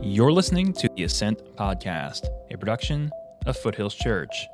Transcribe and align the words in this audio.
You're 0.00 0.32
listening 0.32 0.72
to 0.74 0.88
the 0.96 1.04
Ascent 1.04 1.56
Podcast, 1.56 2.26
a 2.50 2.56
production 2.56 3.10
of 3.46 3.56
Foothills 3.56 3.94
Church. 3.94 4.46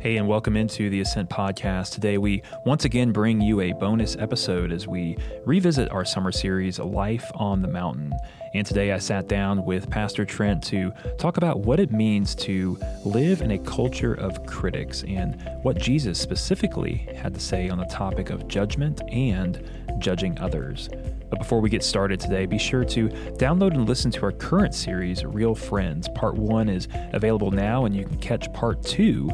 Hey, 0.00 0.16
and 0.16 0.26
welcome 0.26 0.56
into 0.56 0.90
the 0.90 1.00
Ascent 1.00 1.30
Podcast. 1.30 1.92
Today, 1.92 2.18
we 2.18 2.42
once 2.66 2.84
again 2.84 3.12
bring 3.12 3.40
you 3.40 3.60
a 3.60 3.72
bonus 3.72 4.16
episode 4.16 4.72
as 4.72 4.88
we 4.88 5.16
revisit 5.46 5.90
our 5.90 6.04
summer 6.04 6.32
series, 6.32 6.78
Life 6.78 7.30
on 7.34 7.62
the 7.62 7.68
Mountain. 7.68 8.12
And 8.54 8.66
today, 8.66 8.92
I 8.92 8.98
sat 8.98 9.28
down 9.28 9.64
with 9.64 9.88
Pastor 9.88 10.24
Trent 10.24 10.62
to 10.64 10.92
talk 11.18 11.36
about 11.36 11.60
what 11.60 11.78
it 11.78 11.92
means 11.92 12.34
to 12.36 12.78
live 13.04 13.42
in 13.42 13.52
a 13.52 13.58
culture 13.58 14.14
of 14.14 14.44
critics 14.44 15.04
and 15.04 15.40
what 15.62 15.78
Jesus 15.78 16.18
specifically 16.18 17.08
had 17.14 17.32
to 17.34 17.40
say 17.40 17.68
on 17.68 17.78
the 17.78 17.86
topic 17.86 18.30
of 18.30 18.48
judgment 18.48 19.00
and 19.10 19.62
judging 19.98 20.38
others. 20.40 20.88
But 21.32 21.38
before 21.38 21.62
we 21.62 21.70
get 21.70 21.82
started 21.82 22.20
today, 22.20 22.44
be 22.44 22.58
sure 22.58 22.84
to 22.84 23.08
download 23.38 23.72
and 23.72 23.88
listen 23.88 24.10
to 24.10 24.22
our 24.24 24.32
current 24.32 24.74
series, 24.74 25.24
Real 25.24 25.54
Friends. 25.54 26.06
Part 26.14 26.34
one 26.34 26.68
is 26.68 26.88
available 27.14 27.50
now, 27.50 27.86
and 27.86 27.96
you 27.96 28.04
can 28.04 28.18
catch 28.18 28.52
part 28.52 28.82
two 28.82 29.30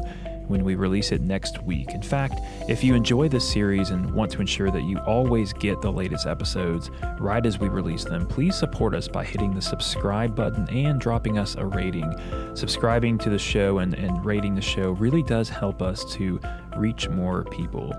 when 0.47 0.63
we 0.63 0.75
release 0.75 1.11
it 1.11 1.19
next 1.19 1.61
week. 1.63 1.89
In 1.93 2.01
fact, 2.01 2.39
if 2.69 2.85
you 2.85 2.95
enjoy 2.95 3.27
this 3.27 3.51
series 3.51 3.89
and 3.89 4.09
want 4.13 4.31
to 4.31 4.39
ensure 4.39 4.71
that 4.71 4.83
you 4.83 4.97
always 4.99 5.51
get 5.51 5.81
the 5.81 5.91
latest 5.91 6.25
episodes 6.25 6.89
right 7.19 7.45
as 7.45 7.59
we 7.59 7.67
release 7.67 8.05
them, 8.05 8.25
please 8.25 8.55
support 8.55 8.95
us 8.95 9.09
by 9.09 9.25
hitting 9.25 9.53
the 9.53 9.61
subscribe 9.61 10.37
button 10.37 10.69
and 10.69 11.01
dropping 11.01 11.37
us 11.37 11.55
a 11.55 11.65
rating. 11.65 12.09
Subscribing 12.53 13.17
to 13.17 13.29
the 13.29 13.37
show 13.37 13.79
and, 13.79 13.93
and 13.93 14.25
rating 14.25 14.55
the 14.55 14.61
show 14.61 14.91
really 14.91 15.23
does 15.23 15.49
help 15.49 15.81
us 15.81 16.05
to 16.13 16.39
reach 16.77 17.09
more 17.09 17.43
people. 17.43 17.93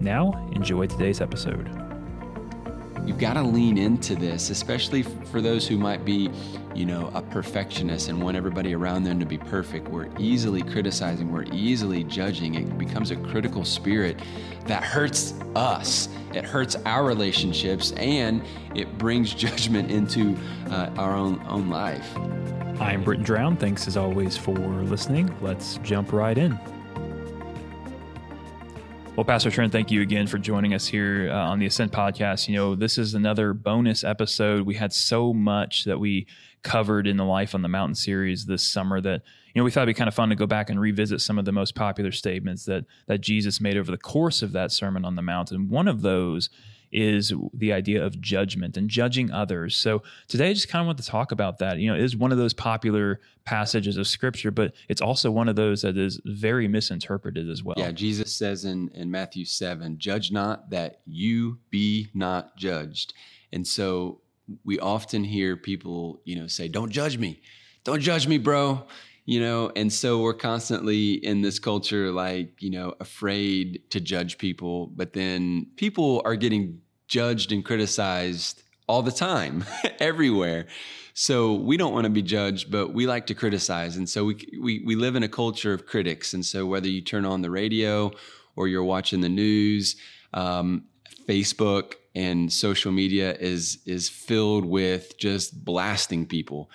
Now, 0.00 0.48
enjoy 0.54 0.86
today's 0.86 1.20
episode. 1.20 1.91
You've 3.04 3.18
got 3.18 3.34
to 3.34 3.42
lean 3.42 3.78
into 3.78 4.14
this, 4.14 4.50
especially 4.50 5.02
for 5.02 5.40
those 5.40 5.66
who 5.66 5.76
might 5.76 6.04
be, 6.04 6.30
you 6.72 6.86
know, 6.86 7.10
a 7.14 7.22
perfectionist 7.22 8.08
and 8.08 8.22
want 8.22 8.36
everybody 8.36 8.74
around 8.74 9.02
them 9.02 9.18
to 9.18 9.26
be 9.26 9.38
perfect. 9.38 9.88
We're 9.88 10.08
easily 10.18 10.62
criticizing, 10.62 11.32
we're 11.32 11.46
easily 11.52 12.04
judging. 12.04 12.54
It 12.54 12.78
becomes 12.78 13.10
a 13.10 13.16
critical 13.16 13.64
spirit 13.64 14.20
that 14.66 14.84
hurts 14.84 15.34
us. 15.56 16.08
It 16.32 16.44
hurts 16.44 16.76
our 16.86 17.04
relationships 17.04 17.90
and 17.92 18.42
it 18.74 18.98
brings 18.98 19.34
judgment 19.34 19.90
into 19.90 20.36
uh, 20.70 20.90
our 20.96 21.16
own 21.16 21.44
own 21.48 21.70
life. 21.70 22.16
I'm 22.80 23.02
Britton 23.02 23.24
Drown. 23.24 23.56
Thanks 23.56 23.86
as 23.86 23.96
always 23.96 24.36
for 24.36 24.54
listening. 24.54 25.34
Let's 25.40 25.78
jump 25.78 26.12
right 26.12 26.38
in. 26.38 26.58
Well, 29.14 29.26
Pastor 29.26 29.50
Trent, 29.50 29.72
thank 29.72 29.90
you 29.90 30.00
again 30.00 30.26
for 30.26 30.38
joining 30.38 30.72
us 30.72 30.86
here 30.86 31.28
uh, 31.30 31.34
on 31.34 31.58
the 31.58 31.66
Ascent 31.66 31.92
podcast. 31.92 32.48
You 32.48 32.56
know, 32.56 32.74
this 32.74 32.96
is 32.96 33.12
another 33.12 33.52
bonus 33.52 34.04
episode. 34.04 34.64
We 34.64 34.74
had 34.74 34.90
so 34.90 35.34
much 35.34 35.84
that 35.84 36.00
we 36.00 36.26
covered 36.62 37.06
in 37.06 37.18
the 37.18 37.24
Life 37.24 37.54
on 37.54 37.60
the 37.60 37.68
Mountain 37.68 37.96
series 37.96 38.46
this 38.46 38.66
summer 38.66 39.02
that 39.02 39.20
you 39.54 39.60
know 39.60 39.64
we 39.64 39.70
thought 39.70 39.82
it'd 39.82 39.94
be 39.94 39.98
kind 39.98 40.08
of 40.08 40.14
fun 40.14 40.30
to 40.30 40.34
go 40.34 40.46
back 40.46 40.70
and 40.70 40.80
revisit 40.80 41.20
some 41.20 41.38
of 41.38 41.44
the 41.44 41.52
most 41.52 41.74
popular 41.74 42.10
statements 42.10 42.64
that 42.64 42.86
that 43.06 43.20
Jesus 43.20 43.60
made 43.60 43.76
over 43.76 43.90
the 43.90 43.98
course 43.98 44.40
of 44.40 44.52
that 44.52 44.72
Sermon 44.72 45.04
on 45.04 45.14
the 45.14 45.20
Mountain. 45.20 45.68
One 45.68 45.88
of 45.88 46.00
those 46.00 46.48
is 46.92 47.32
the 47.54 47.72
idea 47.72 48.04
of 48.04 48.20
judgment 48.20 48.76
and 48.76 48.88
judging 48.88 49.30
others. 49.30 49.74
So 49.74 50.02
today 50.28 50.50
I 50.50 50.52
just 50.52 50.68
kind 50.68 50.80
of 50.80 50.86
want 50.86 50.98
to 50.98 51.06
talk 51.06 51.32
about 51.32 51.58
that. 51.58 51.78
You 51.78 51.90
know, 51.90 51.96
it 51.96 52.02
is 52.02 52.16
one 52.16 52.32
of 52.32 52.38
those 52.38 52.52
popular 52.52 53.20
passages 53.44 53.96
of 53.96 54.06
scripture, 54.06 54.50
but 54.50 54.74
it's 54.88 55.00
also 55.00 55.30
one 55.30 55.48
of 55.48 55.56
those 55.56 55.82
that 55.82 55.96
is 55.96 56.20
very 56.24 56.68
misinterpreted 56.68 57.48
as 57.48 57.62
well. 57.62 57.74
Yeah, 57.78 57.92
Jesus 57.92 58.34
says 58.34 58.64
in, 58.64 58.88
in 58.94 59.10
Matthew 59.10 59.44
7, 59.44 59.98
judge 59.98 60.30
not 60.30 60.70
that 60.70 61.00
you 61.06 61.58
be 61.70 62.08
not 62.14 62.56
judged. 62.56 63.14
And 63.52 63.66
so 63.66 64.20
we 64.64 64.78
often 64.78 65.24
hear 65.24 65.56
people, 65.56 66.20
you 66.24 66.38
know, 66.38 66.46
say, 66.46 66.68
don't 66.68 66.90
judge 66.90 67.18
me. 67.18 67.40
Don't 67.84 68.00
judge 68.00 68.28
me, 68.28 68.38
bro 68.38 68.86
you 69.24 69.40
know 69.40 69.70
and 69.76 69.92
so 69.92 70.20
we're 70.20 70.34
constantly 70.34 71.12
in 71.12 71.42
this 71.42 71.58
culture 71.58 72.10
like 72.10 72.60
you 72.60 72.70
know 72.70 72.94
afraid 73.00 73.80
to 73.90 74.00
judge 74.00 74.38
people 74.38 74.88
but 74.88 75.12
then 75.12 75.66
people 75.76 76.22
are 76.24 76.34
getting 76.34 76.80
judged 77.12 77.52
and 77.52 77.62
criticized 77.62 78.62
all 78.88 79.02
the 79.02 79.12
time 79.12 79.64
everywhere. 80.00 80.66
So 81.12 81.52
we 81.52 81.76
don't 81.76 81.92
want 81.92 82.04
to 82.04 82.10
be 82.10 82.22
judged 82.22 82.70
but 82.70 82.94
we 82.94 83.06
like 83.06 83.26
to 83.26 83.34
criticize. 83.34 83.98
And 83.98 84.08
so 84.08 84.24
we, 84.24 84.34
we 84.58 84.82
we 84.86 84.94
live 84.96 85.14
in 85.14 85.22
a 85.22 85.28
culture 85.28 85.74
of 85.74 85.84
critics. 85.84 86.32
And 86.32 86.44
so 86.44 86.64
whether 86.64 86.88
you 86.88 87.02
turn 87.02 87.26
on 87.26 87.42
the 87.42 87.50
radio 87.50 88.10
or 88.56 88.66
you're 88.66 88.90
watching 88.96 89.20
the 89.20 89.28
news 89.28 89.96
um, 90.34 90.84
facebook 91.28 91.94
and 92.14 92.52
social 92.52 92.90
media 92.90 93.34
is 93.34 93.78
is 93.86 94.08
filled 94.08 94.64
with 94.64 95.16
just 95.18 95.64
blasting 95.64 96.26
people 96.26 96.70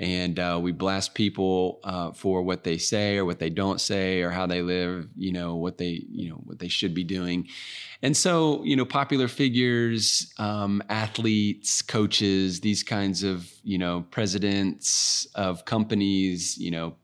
and 0.00 0.38
uh, 0.38 0.58
we 0.60 0.72
blast 0.72 1.14
people 1.14 1.78
uh, 1.84 2.10
for 2.12 2.40
what 2.40 2.64
they 2.64 2.78
say 2.78 3.18
or 3.18 3.26
what 3.26 3.38
they 3.38 3.50
don't 3.50 3.82
say 3.82 4.22
or 4.22 4.30
how 4.30 4.46
they 4.46 4.62
live 4.62 5.06
you 5.14 5.30
know 5.30 5.56
what 5.56 5.76
they 5.76 6.02
you 6.10 6.30
know 6.30 6.36
what 6.36 6.58
they 6.58 6.68
should 6.68 6.94
be 6.94 7.04
doing. 7.04 7.46
And 8.02 8.16
so 8.16 8.64
you 8.64 8.76
know 8.76 8.86
popular 8.86 9.28
figures 9.28 10.32
um, 10.38 10.82
athletes 10.88 11.82
coaches 11.82 12.60
these 12.60 12.82
kinds 12.82 13.22
of 13.22 13.52
you 13.62 13.76
know 13.76 14.06
presidents 14.10 15.26
of 15.34 15.66
companies 15.66 16.56
you 16.56 16.70
know 16.70 16.96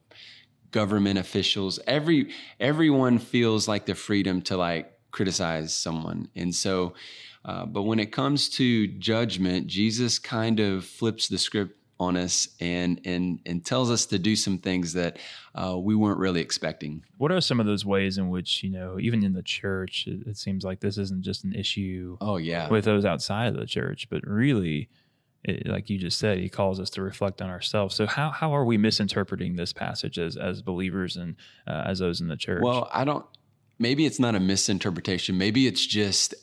government 0.71 1.19
officials 1.19 1.79
every 1.87 2.31
everyone 2.61 3.19
feels 3.19 3.69
like 3.69 3.85
the 3.85 3.95
freedom 3.95 4.41
to 4.41 4.57
like 4.57 4.91
criticize 5.11 5.75
someone. 5.75 6.29
And 6.35 6.55
so 6.55 6.95
uh, 7.45 7.67
but 7.67 7.83
when 7.83 7.99
it 8.01 8.11
comes 8.11 8.49
to 8.49 8.87
judgment 8.87 9.67
jesus 9.67 10.19
kind 10.19 10.61
of 10.61 10.85
flips 10.85 11.29
the 11.29 11.39
script 11.39 11.77
on 11.99 12.17
us 12.17 12.49
and 12.61 13.01
and 13.05 13.41
and 13.47 13.65
tells 13.65 13.91
us 13.91 14.07
to 14.07 14.19
do 14.19 14.37
some 14.37 14.59
things 14.59 14.93
that 14.93 15.19
uh, 15.55 15.77
we 15.79 15.95
weren't 15.95 16.19
really 16.19 16.41
expecting. 16.41 17.05
What 17.17 17.33
are 17.33 17.41
some 17.41 17.61
of 17.61 17.67
those 17.67 17.85
ways 17.85 18.19
in 18.19 18.29
which 18.29 18.63
you 18.63 18.71
know, 18.71 18.99
even 19.01 19.25
in 19.25 19.33
the 19.33 19.43
church, 19.43 20.07
it, 20.07 20.27
it 20.27 20.37
seems 20.37 20.65
like 20.65 20.81
this 20.81 20.99
isn't 20.99 21.23
just 21.23 21.45
an 21.45 21.55
issue. 21.55 22.19
Oh 22.21 22.37
yeah, 22.37 22.69
with 22.69 22.85
those 22.85 23.05
outside 23.05 23.49
of 23.49 23.57
the 23.57 23.67
church, 23.67 24.09
but 24.11 24.27
really. 24.27 24.89
It, 25.49 25.69
like 25.69 25.89
you 25.89 25.97
just 25.97 26.19
said, 26.19 26.39
he 26.39 26.49
calls 26.49 26.81
us 26.81 26.91
to 26.91 27.03
reflect 27.03 27.41
on 27.41 27.49
ourselves. 27.51 27.95
So 27.95 28.05
how 28.05 28.31
how 28.31 28.53
are 28.57 28.65
we 28.65 28.79
misinterpreting 28.79 29.55
this 29.55 29.73
passage 29.73 30.19
as 30.19 30.37
as 30.37 30.61
believers 30.61 31.17
and 31.17 31.37
uh, 31.69 31.85
as 31.87 32.01
those 32.01 32.21
in 32.21 32.27
the 32.27 32.37
church? 32.37 32.63
Well, 32.65 32.91
I 32.93 33.05
don't. 33.05 33.25
Maybe 33.79 34.07
it's 34.07 34.19
not 34.19 34.35
a 34.35 34.41
misinterpretation. 34.41 35.39
Maybe 35.39 35.69
it's 35.69 35.87
just 35.87 36.35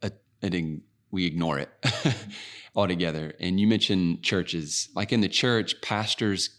a, 0.00 0.10
a 0.42 0.78
we 1.10 1.26
ignore 1.26 1.58
it. 1.58 1.68
altogether. 2.76 3.34
And 3.40 3.58
you 3.58 3.66
mentioned 3.66 4.22
churches. 4.22 4.90
Like 4.94 5.12
in 5.12 5.22
the 5.22 5.28
church, 5.28 5.80
pastors 5.80 6.50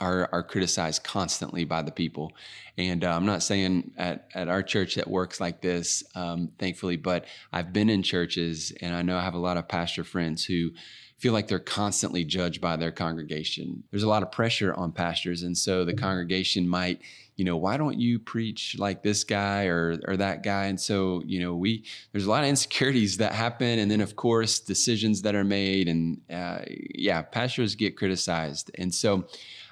are 0.00 0.28
are 0.32 0.42
criticized 0.42 1.04
constantly 1.04 1.64
by 1.64 1.80
the 1.82 1.92
people. 1.92 2.32
And 2.76 3.04
uh, 3.04 3.14
I'm 3.14 3.26
not 3.26 3.42
saying 3.42 3.92
at, 3.96 4.28
at 4.34 4.48
our 4.48 4.62
church 4.62 4.96
that 4.96 5.08
works 5.08 5.40
like 5.40 5.62
this, 5.62 6.02
um, 6.14 6.50
thankfully, 6.58 6.96
but 6.96 7.26
I've 7.52 7.72
been 7.72 7.88
in 7.88 8.02
churches 8.02 8.72
and 8.80 8.94
I 8.94 9.02
know 9.02 9.16
I 9.16 9.22
have 9.22 9.34
a 9.34 9.38
lot 9.38 9.56
of 9.56 9.68
pastor 9.68 10.02
friends 10.02 10.44
who 10.44 10.70
feel 11.18 11.34
like 11.34 11.48
they're 11.48 11.58
constantly 11.58 12.24
judged 12.24 12.62
by 12.62 12.76
their 12.76 12.90
congregation. 12.90 13.84
There's 13.90 14.02
a 14.02 14.08
lot 14.08 14.22
of 14.22 14.32
pressure 14.32 14.72
on 14.74 14.90
pastors. 14.92 15.42
And 15.42 15.56
so 15.56 15.84
the 15.84 15.92
congregation 15.92 16.66
might, 16.66 17.00
you 17.40 17.46
know, 17.46 17.56
why 17.56 17.78
don't 17.78 17.98
you 17.98 18.18
preach 18.18 18.76
like 18.78 19.02
this 19.02 19.24
guy 19.24 19.64
or 19.64 19.98
or 20.06 20.18
that 20.18 20.42
guy? 20.42 20.66
And 20.66 20.78
so, 20.78 21.22
you 21.24 21.40
know, 21.40 21.56
we 21.56 21.86
there's 22.12 22.26
a 22.26 22.28
lot 22.28 22.42
of 22.42 22.50
insecurities 22.54 23.16
that 23.16 23.32
happen, 23.32 23.78
and 23.78 23.90
then 23.90 24.02
of 24.02 24.14
course 24.14 24.60
decisions 24.60 25.22
that 25.22 25.34
are 25.34 25.42
made, 25.42 25.88
and 25.88 26.20
uh, 26.30 26.58
yeah, 26.94 27.22
pastors 27.22 27.74
get 27.76 27.96
criticized, 27.96 28.70
and 28.74 28.94
so 28.94 29.24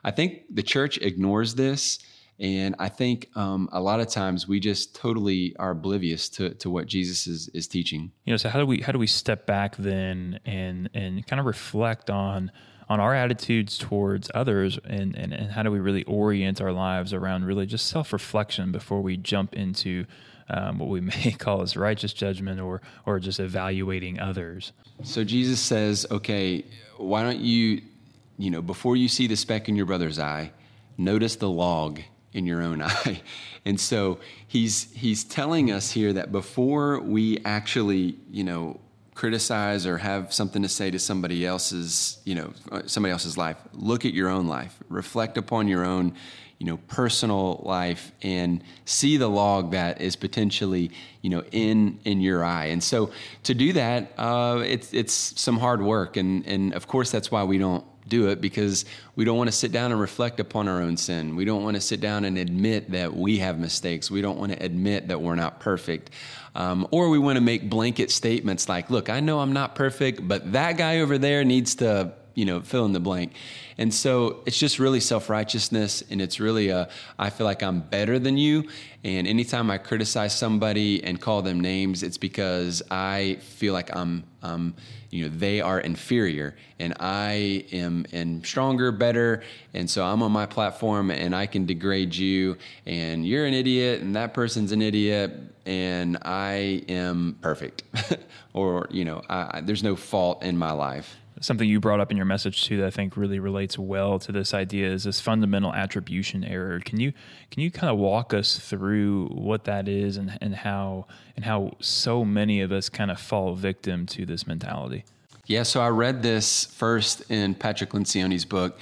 I 0.02 0.12
think 0.12 0.44
the 0.48 0.62
church 0.62 0.96
ignores 0.96 1.56
this. 1.56 1.98
And 2.40 2.74
I 2.78 2.88
think 2.88 3.28
um, 3.34 3.68
a 3.72 3.80
lot 3.80 3.98
of 4.00 4.08
times 4.08 4.48
we 4.48 4.60
just 4.60 4.94
totally 4.94 5.56
are 5.58 5.72
oblivious 5.72 6.28
to, 6.30 6.54
to 6.54 6.70
what 6.70 6.86
Jesus 6.86 7.26
is, 7.26 7.48
is 7.52 7.66
teaching. 7.66 8.12
You 8.24 8.32
know, 8.32 8.36
so 8.36 8.48
how 8.48 8.60
do 8.60 8.64
we 8.64 8.80
how 8.80 8.92
do 8.92 8.98
we 8.98 9.08
step 9.08 9.44
back 9.44 9.76
then 9.76 10.40
and 10.46 10.88
and 10.94 11.26
kind 11.26 11.40
of 11.40 11.46
reflect 11.46 12.08
on 12.08 12.50
on 12.88 13.00
our 13.00 13.14
attitudes 13.14 13.76
towards 13.76 14.30
others 14.34 14.78
and, 14.84 15.14
and, 15.14 15.32
and 15.32 15.52
how 15.52 15.62
do 15.62 15.70
we 15.70 15.78
really 15.78 16.04
orient 16.04 16.60
our 16.60 16.72
lives 16.72 17.12
around 17.12 17.44
really 17.44 17.66
just 17.66 17.86
self 17.86 18.12
reflection 18.12 18.72
before 18.72 19.00
we 19.00 19.16
jump 19.16 19.54
into 19.54 20.06
um, 20.48 20.78
what 20.78 20.88
we 20.88 21.00
may 21.24 21.34
call 21.38 21.62
as 21.62 21.76
righteous 21.76 22.12
judgment 22.12 22.60
or 22.60 22.80
or 23.06 23.18
just 23.18 23.40
evaluating 23.40 24.18
others. 24.18 24.72
So 25.02 25.24
Jesus 25.24 25.60
says, 25.60 26.06
okay, 26.10 26.64
why 26.96 27.22
don't 27.22 27.40
you, 27.40 27.82
you 28.38 28.50
know, 28.50 28.62
before 28.62 28.96
you 28.96 29.08
see 29.08 29.26
the 29.26 29.36
speck 29.36 29.68
in 29.68 29.76
your 29.76 29.86
brother's 29.86 30.18
eye, 30.18 30.52
notice 30.96 31.36
the 31.36 31.48
log 31.48 32.00
in 32.32 32.46
your 32.46 32.62
own 32.62 32.82
eye. 32.82 33.20
And 33.64 33.78
so 33.78 34.18
he's 34.46 34.90
he's 34.92 35.24
telling 35.24 35.70
us 35.70 35.90
here 35.90 36.12
that 36.14 36.32
before 36.32 37.00
we 37.00 37.38
actually, 37.44 38.16
you 38.30 38.44
know, 38.44 38.80
criticize 39.18 39.84
or 39.84 39.98
have 39.98 40.32
something 40.32 40.62
to 40.62 40.68
say 40.68 40.92
to 40.92 40.98
somebody 40.98 41.44
else's, 41.44 42.18
you 42.24 42.36
know, 42.36 42.52
somebody 42.86 43.10
else's 43.10 43.36
life, 43.36 43.56
look 43.72 44.04
at 44.04 44.14
your 44.14 44.28
own 44.28 44.46
life. 44.46 44.76
Reflect 44.88 45.36
upon 45.36 45.66
your 45.66 45.84
own 45.84 46.14
you 46.58 46.66
know 46.66 46.76
personal 46.88 47.60
life 47.64 48.10
and 48.22 48.64
see 48.84 49.16
the 49.16 49.28
log 49.28 49.70
that 49.70 50.00
is 50.00 50.16
potentially 50.16 50.90
you 51.22 51.30
know 51.30 51.42
in 51.52 51.98
in 52.04 52.20
your 52.20 52.44
eye. 52.44 52.66
And 52.66 52.82
so 52.82 53.10
to 53.44 53.54
do 53.54 53.72
that 53.72 54.12
uh, 54.18 54.62
it's 54.64 54.92
it's 54.94 55.12
some 55.12 55.58
hard 55.58 55.82
work. 55.82 56.16
And 56.16 56.46
and 56.46 56.74
of 56.74 56.86
course 56.86 57.10
that's 57.10 57.30
why 57.30 57.42
we 57.42 57.58
don't 57.58 57.84
do 58.08 58.28
it 58.28 58.40
because 58.40 58.84
we 59.16 59.24
don't 59.24 59.36
want 59.36 59.48
to 59.48 59.56
sit 59.56 59.72
down 59.72 59.92
and 59.92 60.00
reflect 60.00 60.40
upon 60.40 60.68
our 60.68 60.80
own 60.80 60.96
sin. 60.96 61.36
We 61.36 61.44
don't 61.44 61.62
want 61.62 61.76
to 61.76 61.80
sit 61.80 62.00
down 62.00 62.24
and 62.24 62.38
admit 62.38 62.90
that 62.90 63.14
we 63.14 63.38
have 63.38 63.58
mistakes. 63.58 64.10
We 64.10 64.20
don't 64.20 64.38
want 64.38 64.52
to 64.52 64.62
admit 64.62 65.08
that 65.08 65.20
we're 65.20 65.34
not 65.34 65.60
perfect. 65.60 66.10
Um, 66.54 66.88
or 66.90 67.08
we 67.08 67.18
want 67.18 67.36
to 67.36 67.40
make 67.40 67.70
blanket 67.70 68.10
statements 68.10 68.68
like, 68.68 68.90
look, 68.90 69.08
I 69.08 69.20
know 69.20 69.40
I'm 69.40 69.52
not 69.52 69.74
perfect, 69.74 70.26
but 70.26 70.52
that 70.52 70.76
guy 70.76 71.00
over 71.00 71.18
there 71.18 71.44
needs 71.44 71.76
to 71.76 72.12
you 72.38 72.44
know, 72.44 72.60
fill 72.60 72.84
in 72.84 72.92
the 72.92 73.00
blank. 73.00 73.32
And 73.78 73.92
so 73.92 74.42
it's 74.46 74.56
just 74.56 74.78
really 74.78 75.00
self 75.00 75.28
righteousness. 75.28 76.04
And 76.08 76.22
it's 76.22 76.38
really 76.38 76.68
a, 76.68 76.88
I 77.18 77.30
feel 77.30 77.44
like 77.44 77.64
I'm 77.64 77.80
better 77.80 78.20
than 78.20 78.38
you. 78.38 78.68
And 79.02 79.26
anytime 79.26 79.72
I 79.72 79.78
criticize 79.78 80.38
somebody 80.38 81.02
and 81.02 81.20
call 81.20 81.42
them 81.42 81.58
names, 81.58 82.04
it's 82.04 82.16
because 82.16 82.80
I 82.92 83.38
feel 83.40 83.72
like 83.72 83.94
I'm, 83.94 84.22
um, 84.44 84.74
you 85.10 85.24
know, 85.24 85.36
they 85.36 85.60
are 85.60 85.80
inferior 85.80 86.54
and 86.78 86.94
I 87.00 87.64
am 87.72 88.06
and 88.12 88.46
stronger, 88.46 88.92
better. 88.92 89.42
And 89.74 89.90
so 89.90 90.04
I'm 90.04 90.22
on 90.22 90.30
my 90.30 90.46
platform 90.46 91.10
and 91.10 91.34
I 91.34 91.46
can 91.46 91.66
degrade 91.66 92.14
you 92.14 92.56
and 92.86 93.26
you're 93.26 93.46
an 93.46 93.54
idiot 93.54 94.00
and 94.00 94.14
that 94.14 94.32
person's 94.32 94.70
an 94.70 94.80
idiot 94.80 95.32
and 95.66 96.18
I 96.22 96.84
am 96.88 97.36
perfect. 97.40 97.82
or, 98.54 98.86
you 98.92 99.04
know, 99.04 99.22
I, 99.28 99.60
there's 99.60 99.82
no 99.82 99.96
fault 99.96 100.44
in 100.44 100.56
my 100.56 100.70
life 100.70 101.16
something 101.40 101.68
you 101.68 101.80
brought 101.80 102.00
up 102.00 102.10
in 102.10 102.16
your 102.16 102.26
message 102.26 102.64
too 102.64 102.78
that 102.78 102.86
I 102.86 102.90
think 102.90 103.16
really 103.16 103.38
relates 103.38 103.78
well 103.78 104.18
to 104.20 104.32
this 104.32 104.54
idea 104.54 104.90
is 104.90 105.04
this 105.04 105.20
fundamental 105.20 105.72
attribution 105.72 106.44
error. 106.44 106.80
Can 106.80 107.00
you 107.00 107.12
can 107.50 107.62
you 107.62 107.70
kind 107.70 107.90
of 107.90 107.98
walk 107.98 108.34
us 108.34 108.58
through 108.58 109.28
what 109.28 109.64
that 109.64 109.88
is 109.88 110.16
and, 110.16 110.36
and 110.40 110.54
how 110.54 111.06
and 111.36 111.44
how 111.44 111.76
so 111.80 112.24
many 112.24 112.60
of 112.60 112.72
us 112.72 112.88
kind 112.88 113.10
of 113.10 113.20
fall 113.20 113.54
victim 113.54 114.06
to 114.06 114.26
this 114.26 114.46
mentality? 114.46 115.04
Yeah, 115.46 115.62
so 115.62 115.80
I 115.80 115.88
read 115.88 116.22
this 116.22 116.66
first 116.66 117.30
in 117.30 117.54
Patrick 117.54 117.90
Lencioni's 117.90 118.44
book, 118.44 118.78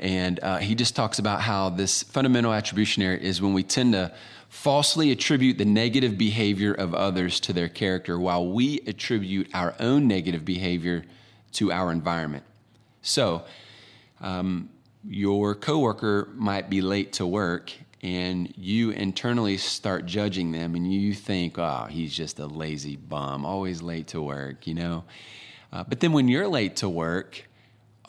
and 0.00 0.40
uh, 0.42 0.58
he 0.58 0.74
just 0.74 0.96
talks 0.96 1.20
about 1.20 1.40
how 1.40 1.68
this 1.68 2.02
fundamental 2.02 2.52
attribution 2.52 3.04
error 3.04 3.14
is 3.14 3.40
when 3.40 3.52
we 3.52 3.62
tend 3.62 3.92
to 3.92 4.12
falsely 4.48 5.12
attribute 5.12 5.58
the 5.58 5.64
negative 5.64 6.18
behavior 6.18 6.72
of 6.72 6.92
others 6.92 7.38
to 7.38 7.52
their 7.52 7.68
character 7.68 8.18
while 8.18 8.48
we 8.48 8.80
attribute 8.86 9.48
our 9.54 9.74
own 9.78 10.08
negative 10.08 10.44
behavior 10.44 11.04
to 11.52 11.72
our 11.72 11.90
environment. 11.90 12.44
So, 13.02 13.44
um, 14.20 14.70
your 15.04 15.54
coworker 15.54 16.28
might 16.34 16.68
be 16.68 16.80
late 16.80 17.14
to 17.14 17.26
work 17.26 17.72
and 18.02 18.52
you 18.56 18.90
internally 18.90 19.56
start 19.56 20.06
judging 20.06 20.52
them 20.52 20.74
and 20.74 20.92
you 20.92 21.14
think, 21.14 21.58
oh, 21.58 21.86
he's 21.90 22.14
just 22.14 22.38
a 22.38 22.46
lazy 22.46 22.96
bum, 22.96 23.44
always 23.44 23.82
late 23.82 24.08
to 24.08 24.22
work, 24.22 24.66
you 24.66 24.74
know? 24.74 25.04
Uh, 25.72 25.84
but 25.84 26.00
then 26.00 26.12
when 26.12 26.28
you're 26.28 26.46
late 26.46 26.76
to 26.76 26.88
work, 26.88 27.44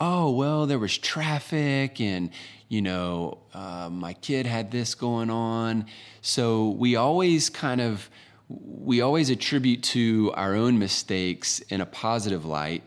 oh, 0.00 0.30
well, 0.30 0.66
there 0.66 0.78
was 0.78 0.96
traffic 0.96 2.00
and, 2.00 2.30
you 2.68 2.80
know, 2.80 3.38
uh, 3.52 3.88
my 3.90 4.12
kid 4.14 4.46
had 4.46 4.70
this 4.70 4.94
going 4.94 5.28
on. 5.28 5.86
So 6.22 6.70
we 6.70 6.96
always 6.96 7.50
kind 7.50 7.80
of, 7.80 8.08
we 8.48 9.00
always 9.00 9.28
attribute 9.28 9.82
to 9.82 10.32
our 10.34 10.54
own 10.54 10.78
mistakes 10.78 11.60
in 11.60 11.80
a 11.80 11.86
positive 11.86 12.44
light 12.44 12.82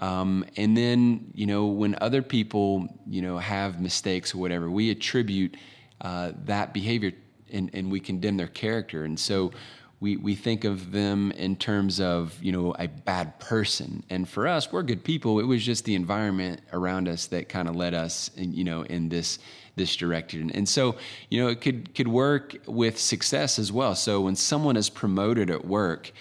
um, 0.00 0.44
and 0.56 0.76
then, 0.76 1.30
you 1.34 1.46
know, 1.46 1.66
when 1.66 1.96
other 2.00 2.22
people, 2.22 2.88
you 3.06 3.22
know, 3.22 3.38
have 3.38 3.80
mistakes 3.80 4.34
or 4.34 4.38
whatever, 4.38 4.70
we 4.70 4.90
attribute 4.90 5.56
uh, 6.00 6.32
that 6.44 6.72
behavior 6.72 7.12
and, 7.52 7.70
and 7.74 7.90
we 7.90 8.00
condemn 8.00 8.36
their 8.36 8.48
character. 8.48 9.04
And 9.04 9.18
so 9.18 9.52
we, 10.00 10.16
we 10.16 10.34
think 10.34 10.64
of 10.64 10.92
them 10.92 11.30
in 11.32 11.56
terms 11.56 12.00
of, 12.00 12.42
you 12.42 12.52
know, 12.52 12.74
a 12.78 12.88
bad 12.88 13.38
person. 13.38 14.02
And 14.08 14.26
for 14.26 14.48
us, 14.48 14.72
we're 14.72 14.82
good 14.82 15.04
people. 15.04 15.38
It 15.40 15.44
was 15.44 15.64
just 15.64 15.84
the 15.84 15.94
environment 15.94 16.62
around 16.72 17.06
us 17.06 17.26
that 17.26 17.50
kind 17.50 17.68
of 17.68 17.76
led 17.76 17.92
us, 17.92 18.30
in, 18.36 18.54
you 18.54 18.64
know, 18.64 18.82
in 18.82 19.10
this 19.10 19.38
this 19.76 19.96
direction. 19.96 20.50
And 20.50 20.68
so, 20.68 20.96
you 21.28 21.40
know, 21.40 21.48
it 21.48 21.60
could 21.60 21.94
could 21.94 22.08
work 22.08 22.56
with 22.66 22.98
success 22.98 23.58
as 23.58 23.70
well. 23.70 23.94
So 23.94 24.22
when 24.22 24.36
someone 24.36 24.76
is 24.76 24.90
promoted 24.90 25.50
at 25.50 25.64
work, 25.64 26.12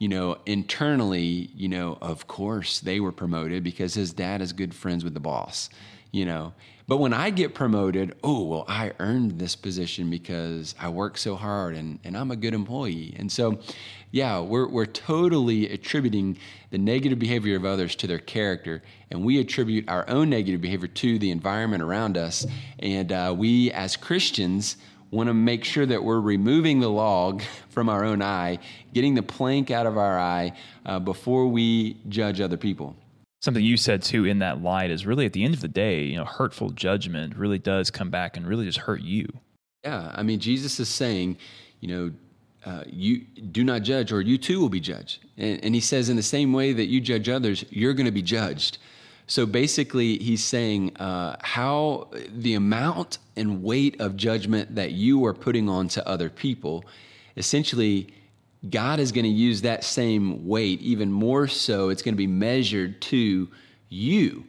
you 0.00 0.08
know, 0.08 0.38
internally, 0.46 1.50
you 1.54 1.68
know, 1.68 1.98
of 2.00 2.26
course 2.26 2.80
they 2.80 2.98
were 3.00 3.12
promoted 3.12 3.62
because 3.62 3.92
his 3.92 4.14
dad 4.14 4.40
is 4.40 4.52
good 4.52 4.74
friends 4.74 5.04
with 5.04 5.12
the 5.12 5.20
boss, 5.20 5.68
you 6.10 6.24
know. 6.24 6.54
But 6.88 6.96
when 6.96 7.12
I 7.12 7.28
get 7.28 7.54
promoted, 7.54 8.16
oh, 8.24 8.42
well, 8.44 8.64
I 8.66 8.92
earned 8.98 9.38
this 9.38 9.54
position 9.54 10.10
because 10.10 10.74
I 10.80 10.88
work 10.88 11.18
so 11.18 11.36
hard 11.36 11.76
and, 11.76 12.00
and 12.02 12.16
I'm 12.16 12.30
a 12.30 12.36
good 12.36 12.54
employee. 12.54 13.14
And 13.16 13.30
so, 13.30 13.60
yeah, 14.10 14.40
we're, 14.40 14.66
we're 14.68 14.86
totally 14.86 15.70
attributing 15.70 16.38
the 16.70 16.78
negative 16.78 17.18
behavior 17.18 17.54
of 17.56 17.66
others 17.66 17.94
to 17.96 18.06
their 18.06 18.18
character, 18.18 18.82
and 19.10 19.22
we 19.22 19.38
attribute 19.38 19.88
our 19.88 20.08
own 20.08 20.30
negative 20.30 20.62
behavior 20.62 20.88
to 20.88 21.18
the 21.18 21.30
environment 21.30 21.82
around 21.82 22.16
us. 22.16 22.46
And 22.78 23.12
uh, 23.12 23.34
we, 23.36 23.70
as 23.70 23.96
Christians, 23.96 24.78
want 25.10 25.28
to 25.28 25.34
make 25.34 25.64
sure 25.64 25.86
that 25.86 26.02
we're 26.02 26.20
removing 26.20 26.80
the 26.80 26.88
log 26.88 27.42
from 27.68 27.88
our 27.88 28.04
own 28.04 28.22
eye, 28.22 28.58
getting 28.92 29.14
the 29.14 29.22
plank 29.22 29.70
out 29.70 29.86
of 29.86 29.98
our 29.98 30.18
eye 30.18 30.52
uh, 30.86 30.98
before 30.98 31.46
we 31.46 31.96
judge 32.08 32.40
other 32.40 32.56
people. 32.56 32.96
Something 33.42 33.64
you 33.64 33.78
said 33.78 34.02
too 34.02 34.26
in 34.26 34.40
that 34.40 34.62
light 34.62 34.90
is 34.90 35.06
really 35.06 35.24
at 35.24 35.32
the 35.32 35.44
end 35.44 35.54
of 35.54 35.60
the 35.60 35.68
day, 35.68 36.04
you 36.04 36.16
know, 36.16 36.26
hurtful 36.26 36.70
judgment 36.70 37.36
really 37.36 37.58
does 37.58 37.90
come 37.90 38.10
back 38.10 38.36
and 38.36 38.46
really 38.46 38.66
just 38.66 38.78
hurt 38.78 39.00
you. 39.00 39.26
Yeah, 39.82 40.12
I 40.14 40.22
mean, 40.22 40.40
Jesus 40.40 40.78
is 40.78 40.90
saying, 40.90 41.38
you 41.80 41.88
know, 41.88 42.12
uh, 42.66 42.84
you 42.86 43.20
do 43.20 43.64
not 43.64 43.80
judge, 43.80 44.12
or 44.12 44.20
you 44.20 44.36
too 44.36 44.60
will 44.60 44.68
be 44.68 44.80
judged. 44.80 45.24
And, 45.38 45.64
and 45.64 45.74
he 45.74 45.80
says, 45.80 46.10
in 46.10 46.16
the 46.16 46.22
same 46.22 46.52
way 46.52 46.74
that 46.74 46.86
you 46.86 47.00
judge 47.00 47.30
others, 47.30 47.64
you're 47.70 47.94
going 47.94 48.06
to 48.06 48.12
be 48.12 48.20
judged. 48.20 48.76
So 49.30 49.46
basically, 49.46 50.18
he's 50.18 50.42
saying 50.42 50.96
uh, 50.96 51.36
how 51.40 52.08
the 52.34 52.54
amount 52.54 53.18
and 53.36 53.62
weight 53.62 54.00
of 54.00 54.16
judgment 54.16 54.74
that 54.74 54.90
you 54.90 55.24
are 55.24 55.32
putting 55.32 55.68
on 55.68 55.86
to 55.90 56.04
other 56.08 56.28
people, 56.28 56.84
essentially, 57.36 58.12
God 58.68 58.98
is 58.98 59.12
going 59.12 59.24
to 59.24 59.30
use 59.30 59.62
that 59.62 59.84
same 59.84 60.48
weight, 60.48 60.80
even 60.80 61.12
more 61.12 61.46
so, 61.46 61.90
it's 61.90 62.02
going 62.02 62.14
to 62.14 62.18
be 62.18 62.26
measured 62.26 63.00
to 63.02 63.48
you. 63.88 64.46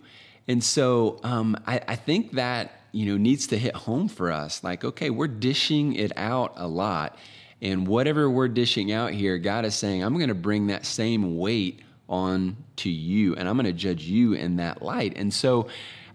And 0.48 0.64
so 0.64 1.20
um, 1.22 1.56
I, 1.68 1.80
I 1.88 1.96
think 1.96 2.32
that 2.32 2.72
you 2.92 3.06
know 3.06 3.18
needs 3.18 3.46
to 3.48 3.60
hit 3.60 3.76
home 3.76 4.08
for 4.08 4.32
us. 4.32 4.64
Like, 4.64 4.84
okay, 4.84 5.12
we're 5.12 5.28
dishing 5.28 5.94
it 5.94 6.12
out 6.18 6.54
a 6.56 6.68
lot. 6.68 7.20
And 7.62 7.88
whatever 7.88 8.28
we're 8.32 8.48
dishing 8.48 8.92
out 8.92 9.12
here, 9.12 9.38
God 9.38 9.64
is 9.64 9.76
saying, 9.76 10.02
I'm 10.02 10.16
going 10.16 10.30
to 10.30 10.34
bring 10.34 10.68
that 10.68 10.88
same 10.88 11.38
weight 11.38 11.82
on 12.12 12.56
to 12.76 12.90
you 12.90 13.36
and 13.36 13.50
i'm 13.50 13.56
going 13.56 13.66
to 13.66 13.74
judge 13.74 14.04
you 14.04 14.34
in 14.34 14.58
that 14.58 14.82
light. 14.82 15.14
And 15.16 15.34
so 15.34 15.68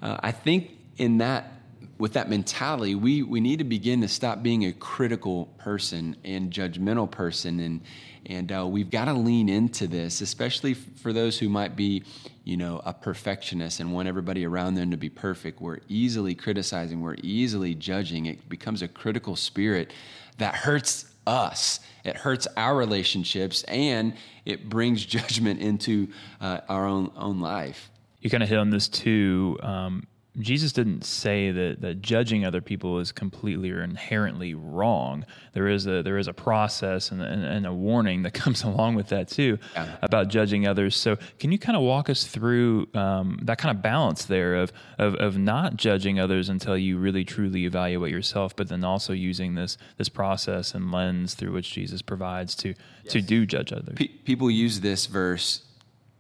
uh, 0.03 0.19
i 0.21 0.31
think 0.31 0.71
in 0.99 1.19
that 1.19 1.53
with 1.99 2.13
that 2.13 2.29
mentality 2.29 2.95
we 2.95 3.23
we 3.23 3.41
need 3.41 3.59
to 3.59 3.65
begin 3.65 4.03
to 4.03 4.09
stop 4.09 4.43
being 4.43 4.67
a 4.67 4.73
critical 4.73 5.47
person 5.59 6.15
and 6.25 6.53
judgmental 6.53 7.11
person 7.11 7.61
and 7.61 7.81
and 8.27 8.51
uh, 8.51 8.67
we've 8.67 8.91
got 8.91 9.07
to 9.07 9.15
lean 9.15 9.49
into 9.49 9.87
this 9.87 10.21
especially 10.21 10.75
for 10.75 11.13
those 11.13 11.39
who 11.39 11.49
might 11.49 11.75
be 11.75 12.03
you 12.47 12.57
know 12.57 12.81
a 12.85 12.95
perfectionist 12.95 13.81
and 13.81 13.93
want 13.93 14.07
everybody 14.07 14.47
around 14.47 14.77
them 14.77 14.93
to 14.93 14.97
be 14.97 15.11
perfect. 15.11 15.61
We're 15.61 15.81
easily 15.89 16.35
criticizing 16.35 17.03
we're 17.03 17.17
easily 17.23 17.75
judging. 17.75 18.27
It 18.27 18.49
becomes 18.49 18.83
a 18.83 18.89
critical 18.89 19.37
spirit 19.37 19.93
that 20.39 20.55
hurts 20.55 21.07
us. 21.27 21.81
It 22.05 22.17
hurts 22.17 22.47
our 22.57 22.77
relationships 22.77 23.63
and 23.65 24.15
it 24.45 24.69
brings 24.69 25.05
judgment 25.17 25.61
into 25.61 26.09
uh, 26.41 26.61
our 26.69 26.87
own 26.87 27.11
own 27.17 27.41
life. 27.41 27.91
You 28.21 28.31
kind 28.31 28.43
of 28.43 28.49
hit 28.49 28.59
on 28.59 28.71
this 28.71 28.89
too. 28.89 29.59
Um, 29.63 30.07
Jesus 30.39 30.73
didn't 30.73 31.05
say 31.05 31.51
that, 31.51 31.81
that 31.81 32.03
judging 32.03 32.45
other 32.45 32.61
people 32.61 32.99
is 32.99 33.11
completely 33.11 33.71
or 33.71 33.83
inherently 33.83 34.55
wrong. 34.55 35.25
There 35.55 35.69
is 35.69 35.87
a 35.87 36.03
there 36.03 36.19
is 36.19 36.29
a 36.29 36.35
process 36.35 37.11
and, 37.11 37.23
and, 37.23 37.45
and 37.45 37.67
a 37.67 37.73
warning 37.73 38.23
that 38.23 38.35
comes 38.35 38.63
along 38.63 38.97
with 38.97 39.09
that 39.09 39.29
too 39.29 39.59
yeah. 39.75 39.97
about 40.03 40.29
judging 40.29 40.67
others. 40.67 40.97
So 40.97 41.17
can 41.39 41.53
you 41.53 41.59
kind 41.59 41.77
of 41.77 41.83
walk 41.83 42.11
us 42.11 42.25
through 42.25 42.89
um, 42.95 43.39
that 43.43 43.59
kind 43.59 43.75
of 43.77 43.83
balance 43.83 44.27
there 44.27 44.57
of, 44.57 44.73
of 44.99 45.15
of 45.17 45.39
not 45.39 45.77
judging 45.77 46.21
others 46.21 46.49
until 46.49 46.77
you 46.77 46.99
really 46.99 47.25
truly 47.25 47.65
evaluate 47.65 48.13
yourself, 48.13 48.55
but 48.55 48.69
then 48.69 48.85
also 48.85 49.13
using 49.13 49.55
this 49.55 49.79
this 49.97 50.09
process 50.09 50.75
and 50.75 50.93
lens 50.93 51.35
through 51.35 51.53
which 51.53 51.73
Jesus 51.73 52.03
provides 52.03 52.55
to 52.57 52.75
yes. 53.05 53.13
to 53.13 53.23
do 53.23 53.47
judge 53.47 53.73
others. 53.73 53.97
People 54.25 54.51
use 54.51 54.81
this 54.81 55.07
verse 55.07 55.63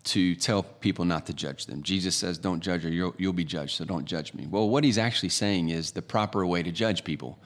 to 0.06 0.36
tell 0.36 0.62
people 0.62 1.04
not 1.04 1.26
to 1.26 1.34
judge 1.34 1.66
them. 1.66 1.82
Jesus 1.82 2.14
says, 2.14 2.38
Don't 2.38 2.60
judge 2.60 2.84
or 2.84 2.90
you'll, 2.90 3.14
you'll, 3.18 3.32
be 3.32 3.44
judged, 3.44 3.76
so 3.76 3.84
don't 3.84 4.04
judge 4.04 4.34
me. 4.34 4.46
Well, 4.46 4.68
what 4.68 4.84
he's 4.84 4.98
actually 4.98 5.30
saying 5.30 5.68
is 5.70 5.90
the 5.90 6.02
proper 6.02 6.46
way 6.46 6.62
to 6.62 6.70
judge 6.70 7.04
people. 7.04 7.38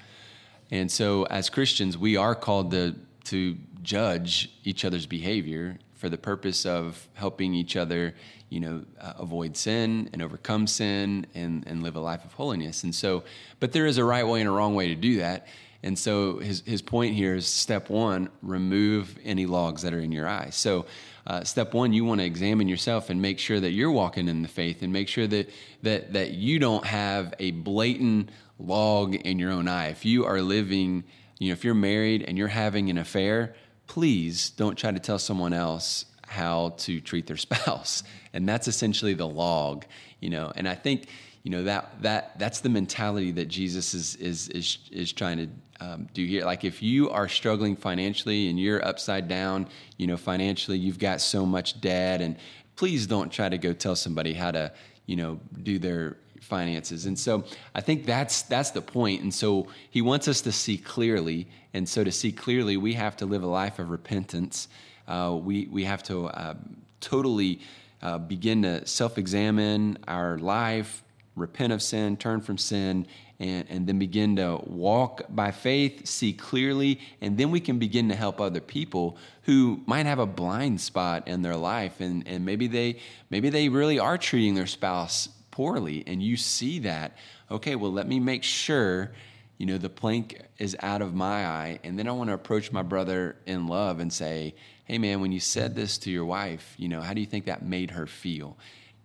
And 0.71 0.91
so, 0.91 1.25
as 1.25 1.51
Christians, 1.51 1.97
we 1.99 2.17
are 2.17 2.35
called 2.35 2.71
to, 2.73 2.95
to 3.25 3.57
judge 3.83 4.51
each 4.63 4.85
other's 4.85 5.07
behavior 5.07 5.79
for 5.95 6.09
the 6.09 6.19
purpose 6.19 6.65
of 6.67 7.09
helping 7.15 7.55
each 7.55 7.77
other, 7.77 8.15
you 8.51 8.61
know, 8.61 8.85
uh, 9.01 9.15
avoid 9.19 9.57
sin 9.57 10.11
and 10.13 10.23
overcome 10.23 10.67
sin 10.67 11.27
and, 11.35 11.67
and 11.67 11.83
live 11.83 11.97
a 11.97 12.01
life 12.01 12.25
of 12.25 12.33
holiness. 12.35 12.85
And 12.85 12.95
so, 12.95 13.25
but 13.59 13.73
there 13.73 13.87
is 13.87 13.99
a 13.99 14.05
right 14.05 14.27
way 14.27 14.41
and 14.41 14.49
a 14.49 14.53
wrong 14.53 14.75
way 14.75 14.89
to 14.89 14.95
do 14.95 15.19
that. 15.19 15.47
And 15.83 15.99
so 15.99 16.39
his, 16.39 16.63
his 16.67 16.83
point 16.83 17.15
here 17.15 17.35
is 17.35 17.47
step 17.47 17.89
one, 17.89 18.29
remove 18.43 19.19
any 19.25 19.47
logs 19.47 19.83
that 19.83 19.95
are 19.95 20.01
in 20.01 20.13
your 20.13 20.29
eye. 20.29 20.51
So 20.51 20.85
uh, 21.27 21.45
step 21.45 21.75
one, 21.75 21.93
you 21.93 22.05
want 22.05 22.21
to 22.21 22.25
examine 22.25 22.69
yourself 22.69 23.11
and 23.11 23.21
make 23.21 23.39
sure 23.39 23.61
that 23.61 23.71
you're 23.71 23.91
walking 23.91 24.29
in 24.29 24.43
the 24.43 24.49
faith 24.49 24.83
and 24.83 24.93
make 24.93 25.09
sure 25.09 25.27
that, 25.27 25.51
that, 25.83 26.13
that 26.13 26.33
you 26.33 26.59
don't 26.59 26.85
have 26.85 27.35
a 27.39 27.51
blatant 27.53 28.31
log 28.59 29.15
in 29.15 29.39
your 29.39 29.51
own 29.51 29.69
eye. 29.69 29.89
If 29.89 30.05
you 30.05 30.25
are 30.25 30.41
living, 30.41 31.05
you 31.39 31.49
know, 31.49 31.53
if 31.53 31.65
you're 31.65 31.75
married 31.75 32.23
and 32.23 32.37
you're 32.37 32.49
having 32.49 32.91
an 32.91 32.99
affair, 32.99 33.55
please 33.87 34.51
don't 34.51 34.77
try 34.77 34.91
to 34.91 34.99
tell 34.99 35.19
someone 35.19 35.53
else 35.53 36.07
how 36.27 36.75
to 36.79 37.01
treat 37.01 37.27
their 37.27 37.37
spouse. 37.49 38.03
And 38.33 38.49
that's 38.49 38.69
essentially 38.69 39.15
the 39.15 39.27
log, 39.27 39.85
you 40.21 40.31
know. 40.31 40.53
And 40.55 40.69
I 40.69 40.75
think, 40.75 41.09
you 41.43 41.51
know, 41.51 41.65
that 41.65 42.03
that 42.03 42.39
that's 42.39 42.61
the 42.61 42.69
mentality 42.69 43.31
that 43.33 43.49
Jesus 43.49 43.95
is 43.95 44.17
is 44.17 44.49
is 44.49 44.79
is 44.91 45.13
trying 45.13 45.39
to 45.39 45.49
um, 45.85 46.09
do 46.13 46.25
here. 46.25 46.45
Like 46.45 46.65
if 46.65 46.83
you 46.83 47.11
are 47.11 47.29
struggling 47.29 47.77
financially 47.77 48.49
and 48.49 48.61
you're 48.61 48.85
upside 48.85 49.29
down, 49.29 49.69
you 49.97 50.07
know, 50.07 50.17
financially, 50.17 50.79
you've 50.79 50.99
got 50.99 51.21
so 51.21 51.47
much 51.47 51.81
debt, 51.81 52.21
and 52.21 52.37
please 52.77 53.07
don't 53.07 53.33
try 53.33 53.49
to 53.49 53.59
go 53.59 53.73
tell 53.73 53.97
somebody 53.97 54.35
how 54.35 54.51
to, 54.51 54.73
you 55.07 55.17
know, 55.17 55.41
do 55.63 55.79
their 55.79 56.17
finances. 56.41 57.07
And 57.07 57.19
so 57.19 57.45
I 57.75 57.81
think 57.81 58.07
that's 58.07 58.43
that's 58.43 58.71
the 58.71 58.83
point. 58.83 59.23
And 59.23 59.33
so 59.33 59.67
he 59.91 60.03
wants 60.03 60.29
us 60.29 60.41
to 60.43 60.53
see 60.53 60.77
clearly. 60.77 61.47
And 61.73 61.89
so 61.89 62.05
to 62.05 62.13
see 62.13 62.33
clearly, 62.33 62.77
we 62.77 62.95
have 62.95 63.17
to 63.19 63.27
live 63.27 63.43
a 63.43 63.47
life 63.47 63.79
of 63.79 63.91
repentance. 63.91 64.69
Uh, 65.09 65.39
we 65.43 65.67
we 65.71 65.85
have 65.85 66.03
to 66.05 66.27
uh, 66.27 66.55
totally 67.01 67.61
uh, 68.03 68.19
begin 68.19 68.63
to 68.63 68.87
self-examine 68.87 69.99
our 70.09 70.39
life, 70.39 71.03
repent 71.41 71.73
of 71.73 71.83
sin, 71.83 72.17
turn 72.17 72.41
from 72.41 72.59
sin, 72.59 73.07
and, 73.41 73.67
and 73.71 73.87
then 73.87 73.99
begin 73.99 74.37
to 74.37 74.61
walk 74.67 75.23
by 75.31 75.51
faith, 75.51 76.07
see 76.07 76.33
clearly, 76.33 77.01
and 77.21 77.39
then 77.39 77.51
we 77.51 77.59
can 77.59 77.79
begin 77.79 78.09
to 78.11 78.15
help 78.15 78.41
other 78.41 78.61
people 78.61 79.17
who 79.43 79.81
might 79.87 80.07
have 80.07 80.19
a 80.19 80.27
blind 80.27 80.81
spot 80.81 81.27
in 81.27 81.43
their 81.43 81.57
life, 81.57 82.01
and, 82.01 82.29
and 82.29 82.45
maybe 82.45 82.67
they 82.67 82.99
maybe 83.31 83.49
they 83.49 83.69
really 83.69 83.99
are 83.99 84.19
treating 84.19 84.55
their 84.55 84.67
spouse 84.67 85.29
poorly, 85.51 86.05
and 86.07 86.23
you 86.23 86.37
see 86.37 86.79
that. 86.81 87.17
Okay, 87.51 87.75
well, 87.75 87.93
let 87.93 88.07
me 88.07 88.21
make 88.21 88.45
sure 88.45 89.11
you 89.59 89.67
know 89.67 89.79
the 89.79 89.89
plank 89.89 90.41
is 90.59 90.77
out 90.81 91.01
of 91.01 91.15
my 91.15 91.47
eye, 91.47 91.81
and 91.83 91.99
then 91.99 92.07
I 92.07 92.13
want 92.13 92.29
to 92.29 92.35
approach 92.35 92.71
my 92.71 92.83
brother 92.83 93.37
in 93.47 93.67
love 93.67 93.99
and 94.01 94.13
say, 94.13 94.55
hey 94.85 94.99
man, 94.99 95.21
when 95.21 95.33
you 95.33 95.41
said 95.41 95.75
this 95.75 95.99
to 95.99 96.11
your 96.11 96.25
wife, 96.25 96.75
you 96.77 96.89
know, 96.89 97.01
how 97.01 97.15
do 97.15 97.21
you 97.21 97.27
think 97.27 97.47
that 97.47 97.65
made 97.65 97.93
her 97.93 98.07
feel? 98.07 98.57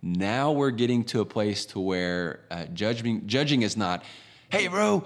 Now 0.05 0.51
we're 0.51 0.69
getting 0.69 1.03
to 1.05 1.21
a 1.21 1.25
place 1.25 1.65
to 1.67 1.79
where 1.79 2.41
uh, 2.51 2.65
judging 2.65 3.25
judging 3.25 3.63
is 3.63 3.75
not 3.75 4.03
hey, 4.49 4.67
bro, 4.67 5.03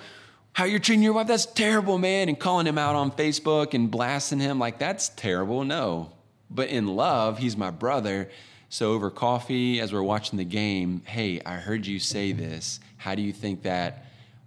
how 0.52 0.66
you're 0.66 0.80
treating 0.80 1.04
your 1.04 1.14
wife, 1.14 1.28
that's 1.28 1.46
terrible, 1.46 1.98
man, 1.98 2.28
and 2.28 2.38
calling 2.38 2.68
him 2.68 2.78
out 2.78 2.96
on 2.96 3.12
Facebook 3.12 3.74
and 3.74 3.90
blasting 3.90 4.40
him 4.40 4.60
like 4.60 4.78
that's 4.78 5.10
terrible. 5.10 5.64
No. 5.64 6.12
But 6.50 6.70
in 6.70 6.88
love, 6.88 7.38
he's 7.38 7.56
my 7.56 7.72
brother. 7.72 8.30
So 8.68 8.92
over 8.92 9.10
coffee, 9.10 9.80
as 9.80 9.94
we're 9.94 10.04
watching 10.04 10.38
the 10.38 10.44
game, 10.44 11.02
hey, 11.06 11.42
I 11.46 11.56
heard 11.56 11.88
you 11.88 11.98
say 11.98 12.34
this. 12.34 12.80
How 12.98 13.16
do 13.16 13.22
you 13.22 13.32
think 13.32 13.64
that? 13.64 14.06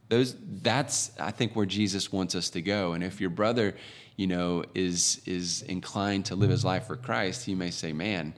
Those 0.09 0.37
that's 0.63 1.13
I 1.19 1.31
think 1.31 1.57
where 1.57 1.65
Jesus 1.65 2.13
wants 2.13 2.35
us 2.35 2.51
to 2.51 2.61
go. 2.61 2.93
And 2.93 3.03
if 3.03 3.21
your 3.21 3.31
brother, 3.31 3.75
you 4.17 4.27
know, 4.27 4.65
is 4.75 5.23
is 5.25 5.63
inclined 5.63 6.27
to 6.27 6.35
live 6.35 6.51
his 6.51 6.65
life 6.65 6.87
for 6.87 6.97
Christ, 6.97 7.47
he 7.47 7.55
may 7.55 7.71
say, 7.71 7.95
"Man, 7.95 8.35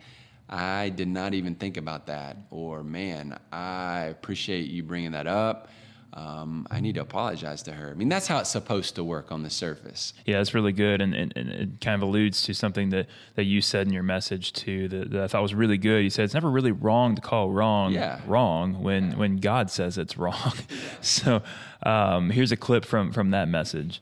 I 0.54 0.88
did 0.90 1.08
not 1.08 1.34
even 1.34 1.54
think 1.54 1.76
about 1.76 2.06
that," 2.06 2.36
or 2.50 2.82
"Man, 2.82 3.38
I 3.52 4.04
appreciate 4.04 4.70
you 4.70 4.82
bringing 4.82 5.12
that 5.12 5.26
up." 5.26 5.68
um, 6.14 6.66
I 6.70 6.78
need 6.78 6.94
to 6.94 7.00
apologize 7.00 7.62
to 7.64 7.72
her. 7.72 7.90
I 7.90 7.94
mean, 7.94 8.08
that's 8.08 8.28
how 8.28 8.38
it's 8.38 8.50
supposed 8.50 8.94
to 8.94 9.04
work 9.04 9.32
on 9.32 9.42
the 9.42 9.50
surface. 9.50 10.12
Yeah, 10.24 10.38
that's 10.38 10.54
really 10.54 10.70
good. 10.70 11.00
And, 11.00 11.12
and, 11.12 11.32
and, 11.34 11.48
it 11.48 11.80
kind 11.80 12.00
of 12.00 12.08
alludes 12.08 12.42
to 12.42 12.54
something 12.54 12.90
that, 12.90 13.08
that 13.34 13.44
you 13.44 13.60
said 13.60 13.88
in 13.88 13.92
your 13.92 14.04
message, 14.04 14.52
too, 14.52 14.86
that, 14.88 15.10
that, 15.10 15.24
I 15.24 15.26
thought 15.26 15.42
was 15.42 15.54
really 15.54 15.76
good. 15.76 16.04
You 16.04 16.10
said 16.10 16.24
it's 16.24 16.34
never 16.34 16.50
really 16.50 16.70
wrong 16.70 17.16
to 17.16 17.20
call 17.20 17.50
wrong 17.50 17.92
yeah. 17.92 18.20
wrong 18.26 18.80
when, 18.80 19.10
yeah. 19.10 19.16
when 19.16 19.38
God 19.38 19.70
says 19.70 19.98
it's 19.98 20.16
wrong. 20.16 20.52
so 21.00 21.42
um, 21.82 22.30
here's 22.30 22.52
a 22.52 22.56
clip 22.56 22.84
from, 22.84 23.12
from 23.12 23.30
that 23.32 23.48
message. 23.48 24.00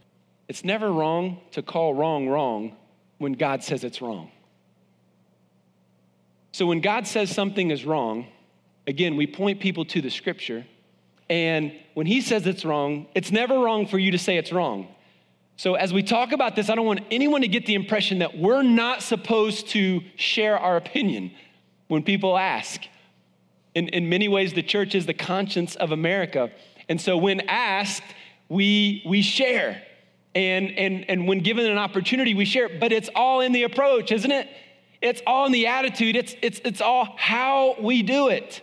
It's 0.48 0.64
never 0.64 0.92
wrong 0.92 1.40
to 1.52 1.62
call 1.62 1.94
wrong 1.94 2.28
wrong 2.28 2.76
when 3.16 3.32
God 3.32 3.64
says 3.64 3.84
it's 3.84 4.02
wrong. 4.02 4.30
So 6.52 6.66
when 6.66 6.80
God 6.80 7.06
says 7.06 7.30
something 7.30 7.70
is 7.70 7.84
wrong, 7.84 8.26
again, 8.86 9.16
we 9.16 9.26
point 9.26 9.60
people 9.60 9.84
to 9.86 10.00
the 10.00 10.10
scripture 10.10 10.64
and 11.32 11.72
when 11.94 12.06
he 12.06 12.20
says 12.20 12.46
it's 12.46 12.62
wrong, 12.62 13.06
it's 13.14 13.32
never 13.32 13.58
wrong 13.58 13.86
for 13.86 13.98
you 13.98 14.10
to 14.10 14.18
say 14.18 14.36
it's 14.36 14.52
wrong. 14.52 14.88
So, 15.56 15.76
as 15.76 15.90
we 15.90 16.02
talk 16.02 16.32
about 16.32 16.56
this, 16.56 16.68
I 16.68 16.74
don't 16.74 16.84
want 16.84 17.00
anyone 17.10 17.40
to 17.40 17.48
get 17.48 17.64
the 17.64 17.74
impression 17.74 18.18
that 18.18 18.36
we're 18.36 18.62
not 18.62 19.02
supposed 19.02 19.68
to 19.68 20.02
share 20.16 20.58
our 20.58 20.76
opinion 20.76 21.32
when 21.88 22.02
people 22.02 22.36
ask. 22.36 22.82
In, 23.74 23.88
in 23.88 24.10
many 24.10 24.28
ways, 24.28 24.52
the 24.52 24.62
church 24.62 24.94
is 24.94 25.06
the 25.06 25.14
conscience 25.14 25.74
of 25.76 25.90
America. 25.90 26.50
And 26.90 27.00
so, 27.00 27.16
when 27.16 27.40
asked, 27.48 28.02
we, 28.50 29.02
we 29.06 29.22
share. 29.22 29.82
And, 30.34 30.70
and, 30.72 31.08
and 31.08 31.26
when 31.26 31.40
given 31.40 31.64
an 31.64 31.78
opportunity, 31.78 32.34
we 32.34 32.44
share. 32.44 32.68
But 32.68 32.92
it's 32.92 33.08
all 33.14 33.40
in 33.40 33.52
the 33.52 33.62
approach, 33.62 34.12
isn't 34.12 34.30
it? 34.30 34.48
It's 35.02 35.20
all 35.26 35.46
in 35.46 35.52
the 35.52 35.66
attitude, 35.66 36.16
it's, 36.16 36.34
it's, 36.40 36.60
it's 36.64 36.80
all 36.80 37.14
how 37.18 37.76
we 37.80 38.02
do 38.02 38.28
it. 38.28 38.62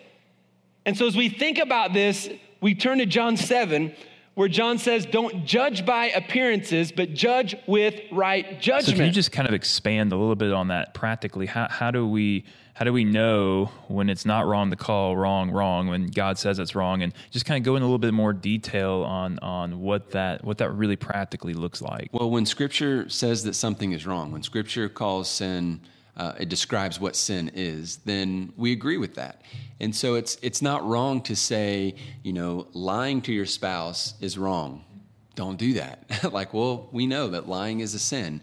And 0.86 0.98
so, 0.98 1.06
as 1.06 1.16
we 1.16 1.30
think 1.30 1.60
about 1.60 1.94
this, 1.94 2.30
we 2.62 2.74
turn 2.74 2.98
to 3.00 3.06
John 3.06 3.38
7, 3.38 3.94
where 4.36 4.48
John 4.48 4.78
says, 4.78 5.06
Don't 5.06 5.46
judge 5.46 5.86
by 5.86 6.06
appearances, 6.06 6.92
but 6.94 7.14
judge 7.14 7.56
with 7.68 8.00
right 8.12 8.62
judgment. 8.62 8.86
So 8.86 8.94
can 8.94 9.06
you 9.06 9.12
just 9.12 9.34
kind 9.34 9.48
of 9.48 9.54
expand 9.54 10.14
a 10.14 10.16
little 10.16 10.36
bit 10.36 10.54
on 10.54 10.70
that 10.70 10.94
practically? 10.94 11.46
How, 11.46 11.68
how 11.70 11.92
do 11.92 12.08
we 12.08 12.46
how 12.74 12.86
do 12.86 12.94
we 12.94 13.04
know 13.04 13.66
when 13.90 14.10
it's 14.10 14.26
not 14.26 14.48
wrong 14.48 14.70
to 14.70 14.78
call 14.78 15.18
wrong 15.18 15.52
wrong 15.52 15.90
when 15.90 16.08
God 16.08 16.38
says 16.38 16.60
it's 16.60 16.74
wrong 16.74 17.02
and 17.02 17.14
just 17.30 17.46
kind 17.46 17.62
of 17.62 17.66
go 17.66 17.76
in 17.76 17.82
a 17.82 17.86
little 17.86 17.98
bit 17.98 18.14
more 18.14 18.32
detail 18.32 19.04
on 19.04 19.38
on 19.40 19.82
what 19.82 20.12
that 20.12 20.46
what 20.46 20.60
that 20.60 20.72
really 20.72 20.96
practically 20.96 21.54
looks 21.54 21.82
like? 21.82 22.08
Well, 22.14 22.32
when 22.32 22.46
scripture 22.46 23.10
says 23.10 23.44
that 23.44 23.56
something 23.56 23.92
is 23.92 24.08
wrong, 24.08 24.32
when 24.32 24.44
scripture 24.44 24.88
calls 24.88 25.28
sin 25.28 25.82
uh, 26.20 26.34
it 26.38 26.50
describes 26.50 27.00
what 27.00 27.16
sin 27.16 27.50
is, 27.56 27.98
then 28.04 28.52
we 28.58 28.74
agree 28.74 28.98
with 28.98 29.16
that. 29.16 29.42
And 29.80 29.96
so 29.96 30.16
it's 30.16 30.38
it's 30.42 30.62
not 30.62 30.86
wrong 30.86 31.22
to 31.24 31.36
say, 31.36 31.96
you 32.24 32.34
know, 32.34 32.68
lying 32.74 33.22
to 33.22 33.34
your 33.34 33.46
spouse 33.46 34.16
is 34.20 34.38
wrong. 34.38 34.84
Don't 35.36 35.58
do 35.58 35.74
that. 35.76 36.04
like, 36.34 36.54
well, 36.54 36.90
we 36.92 37.08
know 37.08 37.30
that 37.30 37.48
lying 37.48 37.80
is 37.80 37.94
a 37.94 38.00
sin. 38.00 38.42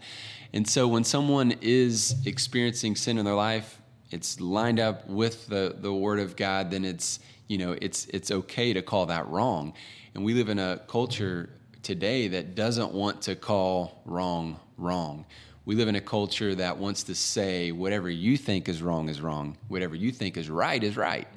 And 0.53 0.67
so 0.67 0.87
when 0.87 1.03
someone 1.03 1.53
is 1.61 2.15
experiencing 2.25 2.95
sin 2.95 3.19
in 3.19 3.25
their 3.25 3.35
life, 3.35 3.79
it's 4.09 4.39
lined 4.39 4.79
up 4.79 5.07
with 5.07 5.45
the, 5.47 5.75
the 5.77 5.93
word 5.93 6.19
of 6.19 6.35
God, 6.35 6.71
then 6.71 6.83
it's, 6.83 7.19
you 7.47 7.59
know, 7.59 7.77
it's 7.79 8.07
it's 8.07 8.31
okay 8.31 8.73
to 8.73 8.81
call 8.81 9.05
that 9.05 9.27
wrong. 9.27 9.73
And 10.15 10.25
we 10.25 10.33
live 10.33 10.49
in 10.49 10.57
a 10.57 10.81
culture 10.87 11.51
today 11.83 12.27
that 12.29 12.55
doesn't 12.55 12.91
want 12.91 13.21
to 13.23 13.35
call 13.35 14.01
wrong 14.05 14.59
wrong 14.77 15.25
we 15.67 15.75
live 15.75 15.89
in 15.89 15.97
a 15.97 16.01
culture 16.01 16.55
that 16.55 16.77
wants 16.77 17.03
to 17.03 17.13
say 17.13 17.73
whatever 17.73 18.09
you 18.09 18.37
think 18.37 18.69
is 18.69 18.81
wrong 18.81 19.09
is 19.09 19.19
wrong, 19.19 19.57
whatever 19.67 19.95
you 19.95 20.13
think 20.13 20.37
is 20.37 20.49
right 20.49 20.81
is 20.81 20.95
right. 20.95 21.27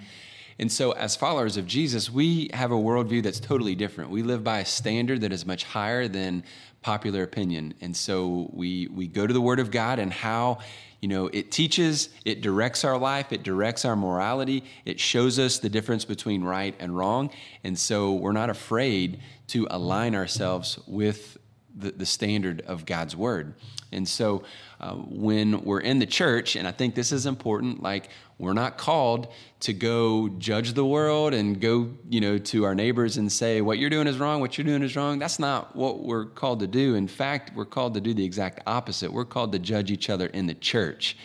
And 0.61 0.71
so, 0.71 0.93
as 0.93 1.17
followers 1.17 1.57
of 1.57 1.67
Jesus, 1.67 2.13
we 2.13 2.49
have 2.55 2.71
a 2.71 2.77
worldview 2.77 3.25
that's 3.25 3.41
totally 3.41 3.75
different. 3.75 4.11
We 4.11 4.23
live 4.23 4.45
by 4.45 4.61
a 4.61 4.65
standard 4.65 5.23
that 5.23 5.33
is 5.33 5.45
much 5.45 5.65
higher 5.65 6.07
than 6.07 6.45
popular 6.81 7.25
opinion. 7.25 7.75
And 7.81 7.97
so, 7.97 8.49
we, 8.53 8.87
we 8.87 9.09
go 9.09 9.27
to 9.27 9.35
the 9.35 9.41
Word 9.41 9.59
of 9.59 9.73
God 9.73 9.99
and 9.99 10.13
how 10.13 10.59
you 11.01 11.09
know 11.09 11.29
it 11.33 11.51
teaches 11.51 12.11
it 12.27 12.43
directs 12.43 12.85
our 12.85 12.99
life 12.99 13.33
it 13.33 13.43
directs 13.43 13.87
our 13.87 13.97
morality 13.97 14.65
it 14.85 15.01
shows 15.01 15.39
us 15.39 15.59
the 15.59 15.71
difference 15.71 16.05
between 16.05 16.45
right 16.45 16.75
and 16.79 16.95
wrong 16.95 17.31
and 17.65 17.79
so 17.79 18.13
we're 18.13 18.33
not 18.33 18.51
afraid 18.51 19.19
to 19.47 19.67
align 19.71 20.15
ourselves 20.15 20.79
with 20.87 21.39
the, 21.77 21.93
the 21.93 22.07
standard 22.07 22.63
of 22.63 22.85
God's 22.87 23.17
word. 23.17 23.55
And 23.93 24.09
so 24.09 24.45
uh, 24.81 24.95
when 24.95 25.63
we're 25.63 25.81
in 25.81 25.99
the 25.99 26.07
church, 26.07 26.57
and 26.57 26.67
I 26.67 26.73
think 26.73 26.95
this 26.95 27.13
is 27.13 27.27
important, 27.27 27.83
like 27.83 28.09
we're 28.39 28.53
not 28.55 28.79
called 28.79 29.29
to 29.61 29.73
go 29.73 30.29
judge 30.29 30.73
the 30.75 30.85
world 30.85 31.35
and 31.35 31.61
go, 31.61 31.91
you 32.09 32.21
know, 32.21 32.39
to 32.39 32.65
our 32.65 32.75
neighbors 32.75 33.17
and 33.17 33.31
say, 33.31 33.61
what 33.61 33.79
you're 33.79 33.91
doing 33.91 34.07
is 34.07 34.19
wrong, 34.19 34.41
what 34.41 34.57
you're 34.57 34.65
doing 34.65 34.83
is 34.83 34.97
wrong. 34.97 35.19
That's 35.19 35.39
not 35.39 35.75
what 35.77 36.05
we're 36.05 36.27
called 36.27 36.61
to 36.61 36.67
do. 36.67 36.95
In 36.95 37.09
fact, 37.09 37.55
we're 37.55 37.65
called 37.67 37.95
to 37.95 38.01
do 38.01 38.15
the 38.15 38.25
exact 38.25 38.63
opposite. 38.67 39.13
We're 39.13 39.25
called 39.25 39.53
to 39.53 39.59
judge 39.59 39.91
each 39.91 40.09
other 40.09 40.27
in 40.27 40.47
the 40.47 40.55
church. 40.55 41.17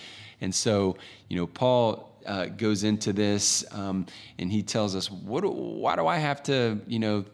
And 0.41 0.53
so, 0.53 0.97
you 1.29 1.37
know, 1.37 1.47
Paul 1.47 2.19
uh, 2.25 2.47
goes 2.47 2.83
into 2.83 3.13
this 3.13 3.63
um, 3.71 4.07
and 4.39 4.51
he 4.51 4.63
tells 4.63 4.95
us, 4.95 5.09
what, 5.09 5.43
why 5.45 5.95
do 5.95 6.07
I 6.07 6.17
have 6.17 6.43
to, 6.43 6.81
you 6.87 6.99
know, 6.99 7.25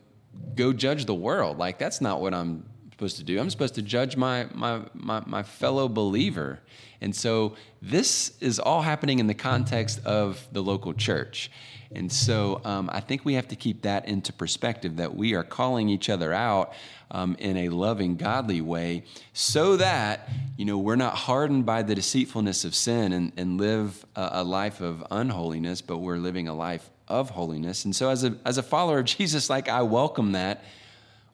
go 0.56 0.74
judge 0.74 1.06
the 1.06 1.16
world? 1.16 1.58
Like, 1.58 1.80
that's 1.80 2.02
not 2.02 2.22
what 2.22 2.34
I'm 2.34 2.66
supposed 3.02 3.18
to 3.18 3.24
do? 3.24 3.40
I'm 3.40 3.50
supposed 3.50 3.74
to 3.76 3.82
judge 3.82 4.16
my, 4.16 4.46
my, 4.54 4.82
my, 4.94 5.24
my 5.26 5.42
fellow 5.42 5.88
believer. 5.88 6.60
And 7.02 7.16
so 7.16 7.56
this 7.82 8.38
is 8.40 8.60
all 8.60 8.84
happening 8.84 9.18
in 9.18 9.26
the 9.26 9.34
context 9.34 10.06
of 10.06 10.48
the 10.52 10.62
local 10.62 10.94
church. 10.94 11.50
And 11.96 12.12
so 12.12 12.62
um, 12.64 12.92
I 12.94 13.00
think 13.00 13.26
we 13.26 13.34
have 13.34 13.48
to 13.48 13.56
keep 13.56 13.82
that 13.82 14.08
into 14.08 14.32
perspective 14.32 14.98
that 14.98 15.16
we 15.16 15.34
are 15.34 15.44
calling 15.44 15.90
each 15.90 16.12
other 16.12 16.32
out 16.32 16.74
um, 17.10 17.36
in 17.40 17.58
a 17.58 17.70
loving, 17.70 18.18
godly 18.18 18.62
way 18.62 19.06
so 19.34 19.78
that, 19.78 20.30
you 20.56 20.66
know, 20.66 20.78
we're 20.78 20.96
not 20.96 21.16
hardened 21.16 21.66
by 21.66 21.82
the 21.82 21.96
deceitfulness 21.96 22.66
of 22.66 22.76
sin 22.76 23.14
and, 23.14 23.32
and 23.36 23.60
live 23.60 24.06
a, 24.16 24.30
a 24.34 24.44
life 24.44 24.80
of 24.80 25.04
unholiness, 25.10 25.82
but 25.82 25.98
we're 25.98 26.18
living 26.18 26.48
a 26.48 26.54
life 26.54 26.92
of 27.08 27.32
holiness. 27.32 27.84
And 27.84 27.96
so 27.96 28.12
as 28.12 28.24
a, 28.24 28.38
as 28.46 28.60
a 28.60 28.64
follower 28.64 29.00
of 29.00 29.06
Jesus, 29.18 29.50
like 29.50 29.70
I 29.70 29.82
welcome 29.82 30.34
that 30.34 30.64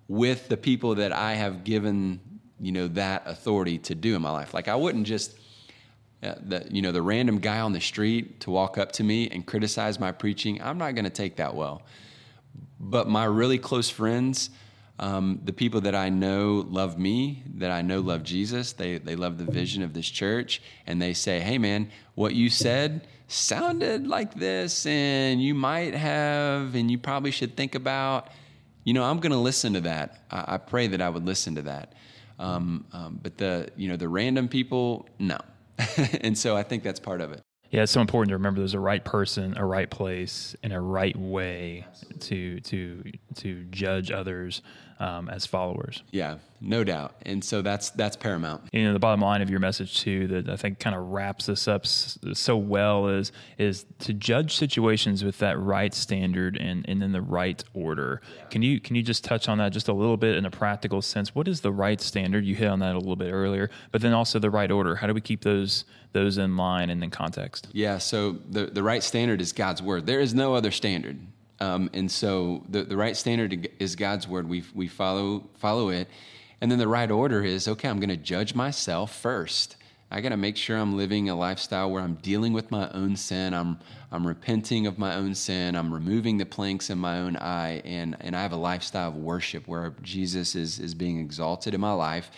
with 0.07 0.47
the 0.47 0.57
people 0.57 0.95
that 0.95 1.11
I 1.11 1.33
have 1.33 1.63
given, 1.63 2.19
you 2.59 2.71
know, 2.71 2.87
that 2.89 3.23
authority 3.25 3.77
to 3.79 3.95
do 3.95 4.15
in 4.15 4.21
my 4.21 4.31
life. 4.31 4.53
Like 4.53 4.67
I 4.67 4.75
wouldn't 4.75 5.05
just 5.05 5.37
uh, 6.23 6.33
the, 6.41 6.67
you 6.71 6.81
know, 6.81 6.91
the 6.91 7.01
random 7.01 7.37
guy 7.37 7.59
on 7.59 7.73
the 7.73 7.79
street 7.79 8.39
to 8.39 8.49
walk 8.49 8.79
up 8.79 8.91
to 8.91 9.03
me 9.03 9.29
and 9.29 9.45
criticize 9.45 9.99
my 9.99 10.11
preaching, 10.11 10.59
I'm 10.61 10.79
not 10.79 10.95
going 10.95 11.05
to 11.05 11.11
take 11.11 11.35
that 11.35 11.53
well. 11.53 11.83
But 12.79 13.07
my 13.07 13.25
really 13.25 13.59
close 13.59 13.87
friends, 13.87 14.49
um, 14.97 15.39
the 15.43 15.53
people 15.53 15.81
that 15.81 15.93
I 15.93 16.09
know 16.09 16.65
love 16.67 16.97
me, 16.97 17.43
that 17.57 17.69
I 17.69 17.83
know 17.83 17.99
love 17.99 18.23
Jesus, 18.23 18.73
they, 18.73 18.97
they 18.97 19.15
love 19.15 19.37
the 19.37 19.45
vision 19.45 19.83
of 19.83 19.93
this 19.93 20.09
church, 20.09 20.59
and 20.87 20.99
they 20.99 21.13
say, 21.13 21.39
hey, 21.39 21.59
man, 21.59 21.91
what 22.15 22.33
you 22.33 22.49
said 22.49 23.07
sounded 23.27 24.07
like 24.07 24.33
this, 24.33 24.87
and 24.87 25.39
you 25.39 25.53
might 25.53 25.93
have, 25.93 26.73
and 26.73 26.89
you 26.89 26.97
probably 26.97 27.29
should 27.29 27.55
think 27.55 27.75
about. 27.75 28.29
You 28.87 28.93
know, 28.93 29.03
I'm 29.03 29.19
going 29.19 29.33
to 29.33 29.37
listen 29.37 29.73
to 29.73 29.81
that. 29.81 30.21
I, 30.31 30.53
I, 30.53 30.57
pray 30.57 30.87
that 30.87 31.01
I 31.01 31.09
would 31.09 31.25
listen 31.25 31.55
to 31.55 31.61
that. 31.63 31.91
Um, 32.39 32.85
um, 32.93 33.19
but 33.21 33.37
the, 33.37 33.67
you 33.75 33.89
know, 33.89 33.97
the 33.97 34.07
random 34.07 34.47
people, 34.47 35.09
no. 35.19 35.37
and 36.21 36.37
so 36.37 36.55
I 36.55 36.63
think 36.63 36.83
that's 36.83 37.01
part 37.01 37.19
of 37.19 37.33
it. 37.33 37.41
Yeah, 37.69 37.83
it's 37.83 37.91
so 37.91 37.99
important 37.99 38.29
to 38.29 38.35
remember 38.35 38.61
there's 38.61 38.75
a 38.75 38.79
right 38.79 39.03
person, 39.03 39.57
a 39.57 39.65
right 39.65 39.89
place, 39.89 40.55
and 40.63 40.71
a 40.71 40.79
right 40.79 41.17
way 41.17 41.85
to 42.21 42.61
to 42.61 43.03
to 43.35 43.65
judge 43.65 44.09
others 44.09 44.61
um, 44.99 45.29
as 45.29 45.45
followers. 45.45 46.03
Yeah, 46.11 46.37
no 46.59 46.83
doubt. 46.83 47.15
And 47.25 47.43
so 47.43 47.61
that's 47.61 47.91
that's 47.91 48.15
paramount. 48.15 48.63
You 48.71 48.85
know, 48.85 48.93
the 48.93 48.99
bottom 48.99 49.21
line 49.21 49.41
of 49.41 49.49
your 49.49 49.59
message 49.59 49.99
too 49.99 50.27
that 50.27 50.49
I 50.49 50.55
think 50.55 50.79
kind 50.79 50.95
of 50.95 51.07
wraps 51.09 51.45
this 51.45 51.67
up 51.67 51.85
so 51.85 52.57
well 52.57 53.07
is 53.07 53.31
is 53.57 53.85
to 53.99 54.13
judge 54.13 54.55
situations 54.55 55.23
with 55.23 55.37
that 55.39 55.59
right 55.59 55.93
standard 55.93 56.57
and 56.57 56.87
and 56.87 57.03
in 57.03 57.11
the 57.11 57.21
right 57.21 57.63
order. 57.73 58.21
Yeah. 58.35 58.45
Can 58.45 58.61
you 58.61 58.79
can 58.79 58.95
you 58.95 59.03
just 59.03 59.23
touch 59.23 59.47
on 59.47 59.59
that 59.59 59.71
just 59.71 59.87
a 59.87 59.93
little 59.93 60.17
bit 60.17 60.35
in 60.35 60.45
a 60.45 60.51
practical 60.51 61.01
sense? 61.01 61.35
What 61.35 61.47
is 61.47 61.61
the 61.61 61.71
right 61.71 62.01
standard? 62.01 62.45
You 62.45 62.55
hit 62.55 62.67
on 62.67 62.79
that 62.79 62.95
a 62.95 62.99
little 62.99 63.15
bit 63.15 63.31
earlier, 63.31 63.69
but 63.91 64.01
then 64.01 64.13
also 64.13 64.39
the 64.39 64.49
right 64.49 64.71
order. 64.71 64.95
How 64.95 65.07
do 65.07 65.13
we 65.13 65.21
keep 65.21 65.43
those 65.43 65.85
those 66.13 66.37
in 66.37 66.57
line 66.57 66.89
and 66.89 67.03
in 67.03 67.11
context? 67.11 67.67
Yeah, 67.71 67.99
so 67.99 68.31
the 68.49 68.65
the 68.65 68.83
right 68.83 69.03
standard 69.03 69.41
is 69.41 69.53
God's 69.53 69.81
word. 69.81 70.05
There 70.07 70.19
is 70.19 70.33
no 70.33 70.55
other 70.55 70.71
standard. 70.71 71.19
Um, 71.59 71.89
and 71.93 72.09
so 72.09 72.63
the, 72.69 72.83
the 72.83 72.97
right 72.97 73.17
standard 73.17 73.69
is 73.79 73.95
God's 73.95 74.27
word. 74.27 74.47
We, 74.47 74.63
we 74.75 74.87
follow, 74.87 75.49
follow 75.55 75.89
it. 75.89 76.07
And 76.61 76.71
then 76.71 76.79
the 76.79 76.87
right 76.87 77.09
order 77.09 77.43
is 77.43 77.67
okay, 77.67 77.87
I'm 77.87 77.99
going 77.99 78.09
to 78.09 78.17
judge 78.17 78.55
myself 78.55 79.15
first. 79.15 79.75
I 80.09 80.21
got 80.21 80.29
to 80.29 80.37
make 80.37 80.55
sure 80.55 80.77
I'm 80.77 80.95
living 80.95 81.29
a 81.29 81.35
lifestyle 81.35 81.91
where 81.91 82.01
I'm 82.01 82.15
dealing 82.15 82.53
with 82.53 82.71
my 82.71 82.89
own 82.91 83.17
sin. 83.17 83.53
I'm, 83.53 83.77
I'm 84.11 84.25
repenting 84.25 84.87
of 84.87 84.97
my 84.97 85.15
own 85.15 85.35
sin. 85.35 85.75
I'm 85.75 85.93
removing 85.93 86.37
the 86.37 86.45
planks 86.45 86.89
in 86.89 86.97
my 86.97 87.19
own 87.19 87.35
eye. 87.35 87.81
And, 87.83 88.15
and 88.21 88.35
I 88.35 88.41
have 88.41 88.53
a 88.53 88.57
lifestyle 88.57 89.09
of 89.09 89.15
worship 89.17 89.67
where 89.67 89.93
Jesus 90.01 90.55
is, 90.55 90.79
is 90.79 90.93
being 90.93 91.19
exalted 91.19 91.73
in 91.73 91.81
my 91.81 91.91
life. 91.91 92.31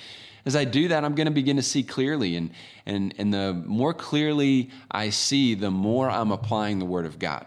As 0.46 0.56
I 0.56 0.66
do 0.66 0.88
that, 0.88 1.06
I'm 1.06 1.14
going 1.14 1.28
to 1.28 1.32
begin 1.32 1.58
to 1.58 1.62
see 1.62 1.84
clearly. 1.84 2.38
And, 2.38 2.52
and, 2.88 3.14
and 3.20 3.32
the 3.32 3.54
more 3.54 3.94
clearly 3.94 4.72
I 4.90 5.12
see, 5.12 5.54
the 5.54 5.70
more 5.70 6.10
I'm 6.10 6.32
applying 6.32 6.80
the 6.80 6.86
Word 6.86 7.06
of 7.06 7.20
God. 7.20 7.46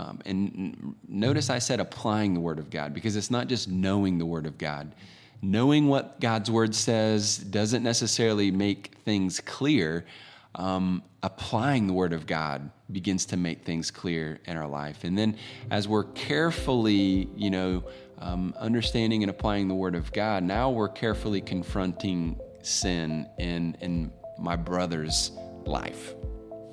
Um, 0.00 0.18
and 0.24 0.94
notice 1.06 1.50
I 1.50 1.58
said 1.58 1.78
applying 1.78 2.32
the 2.32 2.40
Word 2.40 2.58
of 2.58 2.70
God 2.70 2.94
because 2.94 3.16
it's 3.16 3.30
not 3.30 3.48
just 3.48 3.68
knowing 3.68 4.16
the 4.16 4.24
Word 4.24 4.46
of 4.46 4.56
God. 4.56 4.94
Knowing 5.42 5.88
what 5.88 6.20
God's 6.20 6.50
Word 6.50 6.74
says 6.74 7.36
doesn't 7.36 7.82
necessarily 7.82 8.50
make 8.50 8.96
things 9.04 9.40
clear. 9.40 10.06
Um, 10.54 11.02
applying 11.22 11.86
the 11.86 11.92
Word 11.92 12.14
of 12.14 12.26
God 12.26 12.70
begins 12.90 13.26
to 13.26 13.36
make 13.36 13.62
things 13.62 13.90
clear 13.90 14.40
in 14.46 14.56
our 14.56 14.66
life. 14.66 15.04
And 15.04 15.18
then 15.18 15.36
as 15.70 15.86
we're 15.86 16.04
carefully, 16.04 17.28
you 17.36 17.50
know, 17.50 17.84
um, 18.18 18.54
understanding 18.58 19.22
and 19.22 19.28
applying 19.28 19.68
the 19.68 19.74
Word 19.74 19.94
of 19.94 20.10
God, 20.12 20.42
now 20.42 20.70
we're 20.70 20.88
carefully 20.88 21.42
confronting 21.42 22.40
sin 22.62 23.28
in, 23.38 23.76
in 23.82 24.10
my 24.38 24.56
brother's 24.56 25.32
life. 25.66 26.14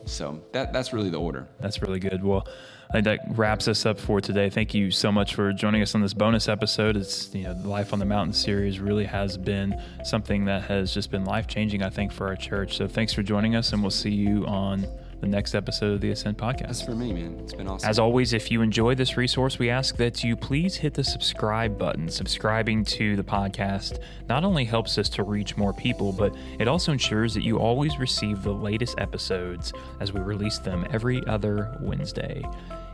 So 0.05 0.41
that, 0.53 0.71
that's 0.71 0.93
really 0.93 1.09
the 1.09 1.19
order. 1.19 1.49
That's 1.59 1.81
really 1.81 1.99
good. 1.99 2.23
Well, 2.23 2.47
I 2.89 2.93
think 2.93 3.05
that 3.05 3.19
wraps 3.37 3.67
us 3.67 3.85
up 3.85 3.99
for 3.99 4.21
today. 4.21 4.49
Thank 4.49 4.73
you 4.73 4.91
so 4.91 5.11
much 5.11 5.35
for 5.35 5.51
joining 5.51 5.81
us 5.81 5.93
on 5.93 6.01
this 6.01 6.13
bonus 6.13 6.47
episode. 6.47 6.95
It's 6.95 7.33
you 7.35 7.43
know 7.43 7.53
the 7.53 7.67
Life 7.67 7.91
on 7.91 7.99
the 7.99 8.05
Mountain 8.05 8.33
series 8.33 8.79
really 8.79 9.05
has 9.05 9.37
been 9.37 9.81
something 10.05 10.45
that 10.45 10.63
has 10.63 10.93
just 10.93 11.11
been 11.11 11.25
life 11.25 11.47
changing. 11.47 11.83
I 11.83 11.89
think 11.89 12.13
for 12.13 12.27
our 12.27 12.35
church. 12.37 12.77
So 12.77 12.87
thanks 12.87 13.11
for 13.13 13.23
joining 13.23 13.55
us, 13.55 13.73
and 13.73 13.81
we'll 13.81 13.91
see 13.91 14.11
you 14.11 14.45
on 14.45 14.87
the 15.19 15.27
next 15.27 15.55
episode 15.55 15.93
of 15.93 16.01
the 16.01 16.11
Ascent 16.11 16.37
podcast. 16.37 16.67
That's 16.67 16.81
for 16.81 16.95
me, 16.95 17.13
man. 17.13 17.39
It's 17.39 17.53
been 17.53 17.67
awesome. 17.67 17.89
As 17.89 17.99
always, 17.99 18.33
if 18.33 18.51
you 18.51 18.61
enjoy 18.61 18.95
this 18.95 19.17
resource, 19.17 19.57
we 19.57 19.69
ask 19.69 19.95
that 19.97 20.23
you 20.23 20.35
please 20.35 20.75
hit 20.75 20.93
the 20.93 21.03
subscribe 21.03 21.77
button. 21.77 22.09
Subscribing 22.09 22.83
to 22.85 23.15
the 23.15 23.23
podcast 23.23 23.99
not 24.29 24.43
only 24.43 24.65
helps 24.65 24.97
us 24.97 25.09
to 25.09 25.23
reach 25.23 25.57
more 25.57 25.73
people, 25.73 26.11
but 26.11 26.35
it 26.59 26.67
also 26.67 26.91
ensures 26.91 27.33
that 27.33 27.43
you 27.43 27.57
always 27.57 27.97
receive 27.97 28.43
the 28.43 28.53
latest 28.53 28.99
episodes 28.99 29.73
as 29.99 30.13
we 30.13 30.19
release 30.19 30.59
them 30.59 30.85
every 30.91 31.25
other 31.27 31.75
Wednesday. 31.81 32.43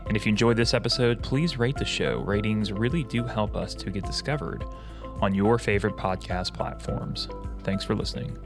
And 0.08 0.18
if 0.18 0.26
you 0.26 0.30
enjoyed 0.30 0.58
this 0.58 0.74
episode, 0.74 1.22
please 1.22 1.58
rate 1.58 1.78
the 1.78 1.86
show. 1.86 2.20
Ratings 2.20 2.72
really 2.72 3.04
do 3.04 3.24
help 3.24 3.56
us 3.56 3.74
to 3.76 3.90
get 3.90 4.04
discovered 4.04 4.64
on 5.22 5.34
your 5.34 5.58
favorite 5.58 5.96
podcast 5.96 6.54
platforms. 6.54 7.28
Thanks 7.64 7.86
for 7.86 7.96
listening. 7.96 8.38